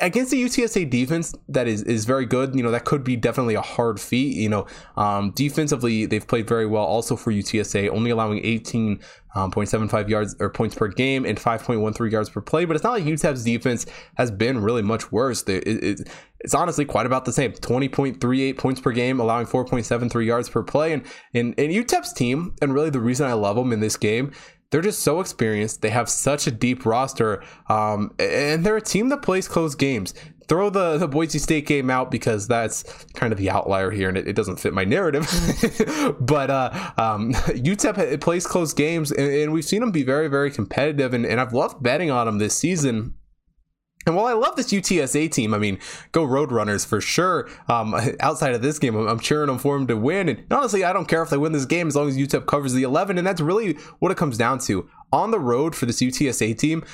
against 0.00 0.30
the 0.30 0.42
UTSA 0.42 0.90
defense 0.90 1.34
that 1.48 1.68
is 1.68 1.82
is 1.82 2.04
very 2.04 2.26
good. 2.26 2.54
You 2.54 2.62
know 2.62 2.70
that 2.70 2.84
could 2.84 3.04
be 3.04 3.16
definitely 3.16 3.54
a 3.54 3.60
hard 3.60 4.00
feat. 4.00 4.36
You 4.36 4.48
know, 4.48 4.66
um, 4.96 5.30
defensively 5.32 6.06
they've 6.06 6.26
played 6.26 6.48
very 6.48 6.66
well. 6.66 6.84
Also 6.84 7.16
for 7.16 7.32
UTSA, 7.32 7.88
only 7.90 8.10
allowing 8.10 8.42
18.75 8.42 9.94
um, 9.94 10.08
yards 10.08 10.36
or 10.40 10.50
points 10.50 10.74
per 10.74 10.88
game 10.88 11.24
and 11.24 11.38
5.13 11.38 12.10
yards 12.10 12.30
per 12.30 12.40
play. 12.40 12.64
But 12.64 12.76
it's 12.76 12.84
not 12.84 12.92
like 12.92 13.04
UTEP's 13.04 13.44
defense 13.44 13.86
has 14.16 14.30
been 14.30 14.60
really 14.60 14.82
much 14.82 15.12
worse. 15.12 15.42
It, 15.44 15.66
it, 15.66 16.10
it's 16.40 16.54
honestly 16.54 16.84
quite 16.84 17.06
about 17.06 17.24
the 17.24 17.32
same. 17.32 17.52
20.38 17.52 18.58
points 18.58 18.80
per 18.80 18.92
game, 18.92 19.20
allowing 19.20 19.46
4.73 19.46 20.26
yards 20.26 20.48
per 20.48 20.62
play. 20.62 20.92
And 20.92 21.06
in, 21.32 21.54
in 21.54 21.70
UTEP's 21.70 22.12
team, 22.12 22.54
and 22.60 22.74
really 22.74 22.90
the 22.90 23.00
reason 23.00 23.26
I 23.26 23.32
love 23.32 23.56
them 23.56 23.72
in 23.72 23.80
this 23.80 23.96
game 23.96 24.32
they're 24.74 24.82
just 24.82 25.04
so 25.04 25.20
experienced. 25.20 25.82
They 25.82 25.90
have 25.90 26.08
such 26.08 26.48
a 26.48 26.50
deep 26.50 26.84
roster, 26.84 27.44
um, 27.68 28.12
and 28.18 28.66
they're 28.66 28.76
a 28.76 28.82
team 28.82 29.08
that 29.10 29.22
plays 29.22 29.46
close 29.46 29.76
games. 29.76 30.14
Throw 30.48 30.68
the, 30.68 30.98
the 30.98 31.06
Boise 31.06 31.38
State 31.38 31.68
game 31.68 31.90
out 31.90 32.10
because 32.10 32.48
that's 32.48 32.82
kind 33.14 33.32
of 33.32 33.38
the 33.38 33.50
outlier 33.50 33.92
here, 33.92 34.08
and 34.08 34.18
it, 34.18 34.26
it 34.26 34.32
doesn't 34.32 34.56
fit 34.56 34.74
my 34.74 34.82
narrative. 34.82 35.28
but 36.18 36.50
uh, 36.50 36.90
um, 36.98 37.34
UTEP 37.34 38.20
plays 38.20 38.48
close 38.48 38.74
games, 38.74 39.12
and, 39.12 39.32
and, 39.32 39.52
we've 39.52 39.64
seen 39.64 39.78
them 39.78 39.92
be 39.92 40.02
very, 40.02 40.26
very 40.26 40.50
competitive. 40.50 41.14
And, 41.14 41.24
and 41.24 41.40
I've 41.40 41.52
loved 41.52 41.80
betting 41.80 42.10
on 42.10 42.26
them 42.26 42.38
this 42.38 42.56
season 42.56 43.14
and 44.06 44.16
while 44.16 44.26
I 44.26 44.32
love 44.32 44.56
this 44.56 44.72
UTSA 44.72 45.30
team, 45.30 45.54
I 45.54 45.58
mean, 45.58 45.78
go 46.12 46.26
Roadrunners 46.26 46.86
for 46.86 47.00
sure. 47.00 47.48
Um, 47.68 47.94
outside 48.20 48.54
of 48.54 48.62
this 48.62 48.78
game, 48.78 48.94
I'm, 48.96 49.06
I'm, 49.06 49.20
cheering 49.20 49.48
them 49.48 49.58
for 49.58 49.76
them 49.76 49.86
to 49.86 49.96
win. 49.96 50.28
And 50.28 50.44
honestly, 50.50 50.84
I 50.84 50.92
don't 50.92 51.08
care 51.08 51.22
if 51.22 51.30
they 51.30 51.36
win 51.36 51.52
this 51.52 51.64
game 51.64 51.88
as 51.88 51.96
long 51.96 52.08
as 52.08 52.16
UTEP 52.16 52.46
covers 52.46 52.72
the 52.72 52.82
11. 52.82 53.18
And 53.18 53.26
that's 53.26 53.40
really 53.40 53.74
what 53.98 54.12
it 54.12 54.18
comes 54.18 54.36
down 54.36 54.58
to. 54.60 54.88
On 55.12 55.30
the 55.30 55.38
road 55.38 55.74
for 55.74 55.86
this 55.86 56.00
UTSA 56.00 56.58
team, 56.58 56.84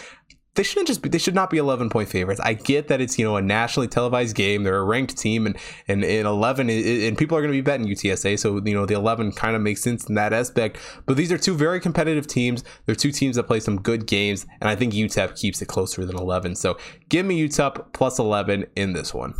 they 0.55 0.63
shouldn't 0.65 0.89
just 0.89 1.01
be, 1.03 1.09
they 1.09 1.19
should 1.19 1.35
not 1.35 1.49
be 1.49 1.59
11 1.59 1.91
point 1.91 2.09
favorites. 2.09 2.41
I 2.41 2.55
get 2.55 2.89
that 2.89 3.01
it's, 3.01 3.19
you 3.19 3.25
know, 3.25 3.37
a 3.37 3.43
nationally 3.43 3.87
televised 3.87 4.35
game. 4.35 4.65
They're 4.65 4.79
a 4.79 4.85
ranked 4.85 5.17
team 5.17 5.47
and, 5.47 5.57
and, 5.87 6.05
and 6.05 6.27
11 6.27 6.69
and 6.69 7.17
people 7.17 7.37
are 7.39 7.41
going 7.41 7.53
to 7.53 7.57
be 7.57 7.61
betting 7.61 7.87
UTSA. 7.87 8.39
So, 8.39 8.61
you 8.65 8.75
know, 8.75 8.85
the 8.85 8.95
11 8.95 9.33
kind 9.33 9.55
of 9.55 9.63
makes 9.63 9.81
sense 9.81 10.09
in 10.09 10.17
that 10.17 10.33
aspect, 10.33 10.79
but 11.07 11.17
these 11.17 11.31
are 11.31 11.39
two 11.39 11.55
very 11.55 11.81
competitive 11.81 12.27
teams. 12.27 12.65
They're 12.87 12.95
two 12.95 13.13
teams 13.13 13.37
that 13.37 13.45
play 13.45 13.61
some 13.61 13.81
good 13.81 14.07
games. 14.07 14.45
And 14.61 14.69
I 14.69 14.75
think 14.75 14.93
UTEP 14.93 15.39
keeps 15.39 15.63
it 15.63 15.67
closer 15.67 16.05
than 16.05 16.17
11. 16.17 16.57
So 16.57 16.79
give 17.09 17.25
me 17.25 17.47
UTEP 17.47 17.93
plus 17.93 18.19
11 18.19 18.67
in 18.75 18.93
this 18.93 19.15
one. 19.15 19.35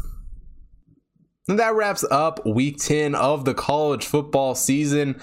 And 1.49 1.59
that 1.59 1.75
wraps 1.75 2.05
up 2.13 2.47
week 2.47 2.79
10 2.79 3.17
of 3.17 3.45
the 3.45 3.55
college 3.55 4.07
football 4.07 4.55
season 4.55 5.21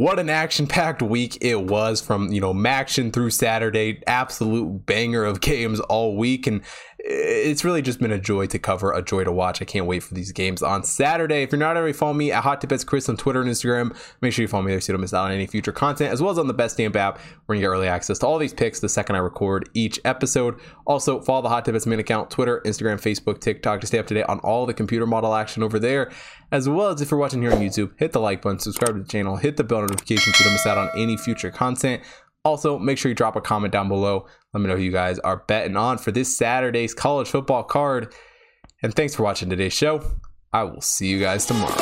what 0.00 0.18
an 0.18 0.30
action-packed 0.30 1.02
week 1.02 1.36
it 1.42 1.66
was 1.66 2.00
from 2.00 2.32
you 2.32 2.40
know 2.40 2.54
MACtion 2.54 3.12
through 3.12 3.28
Saturday, 3.28 4.02
absolute 4.06 4.86
banger 4.86 5.24
of 5.24 5.42
games 5.42 5.78
all 5.78 6.16
week, 6.16 6.46
and 6.46 6.62
it's 7.04 7.64
really 7.64 7.82
just 7.82 7.98
been 7.98 8.12
a 8.12 8.18
joy 8.18 8.46
to 8.46 8.58
cover, 8.58 8.92
a 8.92 9.02
joy 9.02 9.24
to 9.24 9.32
watch. 9.32 9.62
I 9.62 9.64
can't 9.64 9.86
wait 9.86 10.02
for 10.02 10.14
these 10.14 10.32
games 10.32 10.62
on 10.62 10.84
Saturday. 10.84 11.42
If 11.42 11.52
you're 11.52 11.58
not 11.58 11.76
already 11.76 11.92
following 11.92 12.18
me 12.18 12.32
at 12.32 12.42
Hot 12.42 12.60
Tip 12.60 12.70
Chris 12.86 13.08
on 13.08 13.16
Twitter 13.16 13.40
and 13.40 13.50
Instagram, 13.50 13.96
make 14.20 14.32
sure 14.32 14.42
you 14.42 14.48
follow 14.48 14.62
me 14.62 14.72
there 14.72 14.80
so 14.80 14.92
you 14.92 14.94
don't 14.94 15.00
miss 15.00 15.14
out 15.14 15.26
on 15.26 15.32
any 15.32 15.46
future 15.46 15.72
content, 15.72 16.12
as 16.12 16.20
well 16.20 16.30
as 16.30 16.38
on 16.38 16.46
the 16.46 16.54
Betstamp 16.54 16.94
app 16.96 17.18
where 17.46 17.56
you 17.56 17.62
get 17.62 17.68
early 17.68 17.88
access 17.88 18.18
to 18.18 18.26
all 18.26 18.38
these 18.38 18.52
picks 18.52 18.80
the 18.80 18.88
second 18.88 19.16
I 19.16 19.20
record 19.20 19.68
each 19.74 19.98
episode. 20.04 20.60
Also, 20.86 21.20
follow 21.20 21.42
the 21.42 21.48
Hot 21.48 21.64
Tip 21.64 21.86
main 21.86 22.00
account, 22.00 22.30
Twitter, 22.30 22.60
Instagram, 22.64 23.00
Facebook, 23.00 23.40
TikTok 23.40 23.80
to 23.80 23.86
stay 23.86 23.98
up 23.98 24.06
to 24.08 24.14
date 24.14 24.24
on 24.24 24.38
all 24.40 24.66
the 24.66 24.74
computer 24.74 25.06
model 25.06 25.34
action 25.34 25.62
over 25.62 25.78
there, 25.78 26.10
as 26.52 26.68
well 26.68 26.88
as 26.88 27.00
if 27.00 27.10
you're 27.10 27.20
watching 27.20 27.40
here 27.40 27.52
on 27.52 27.60
YouTube, 27.60 27.92
hit 27.96 28.12
the 28.12 28.20
like 28.20 28.42
button, 28.42 28.58
subscribe 28.58 28.94
to 28.94 29.02
the 29.02 29.08
channel, 29.08 29.36
hit 29.36 29.56
the 29.56 29.64
bell 29.64 29.80
notification 29.80 30.32
so 30.32 30.42
you 30.42 30.44
don't 30.44 30.54
miss 30.54 30.66
out 30.66 30.78
on 30.78 30.90
any 30.96 31.16
future 31.16 31.50
content. 31.50 32.02
Also, 32.44 32.78
make 32.78 32.96
sure 32.96 33.10
you 33.10 33.14
drop 33.14 33.36
a 33.36 33.40
comment 33.40 33.72
down 33.72 33.88
below. 33.88 34.26
Let 34.54 34.60
me 34.60 34.68
know 34.68 34.76
who 34.76 34.82
you 34.82 34.92
guys 34.92 35.18
are 35.18 35.44
betting 35.46 35.76
on 35.76 35.98
for 35.98 36.10
this 36.10 36.36
Saturday's 36.36 36.94
college 36.94 37.28
football 37.28 37.62
card. 37.62 38.14
And 38.82 38.94
thanks 38.94 39.14
for 39.14 39.22
watching 39.22 39.50
today's 39.50 39.74
show. 39.74 40.02
I 40.52 40.64
will 40.64 40.80
see 40.80 41.08
you 41.08 41.20
guys 41.20 41.44
tomorrow. 41.44 41.76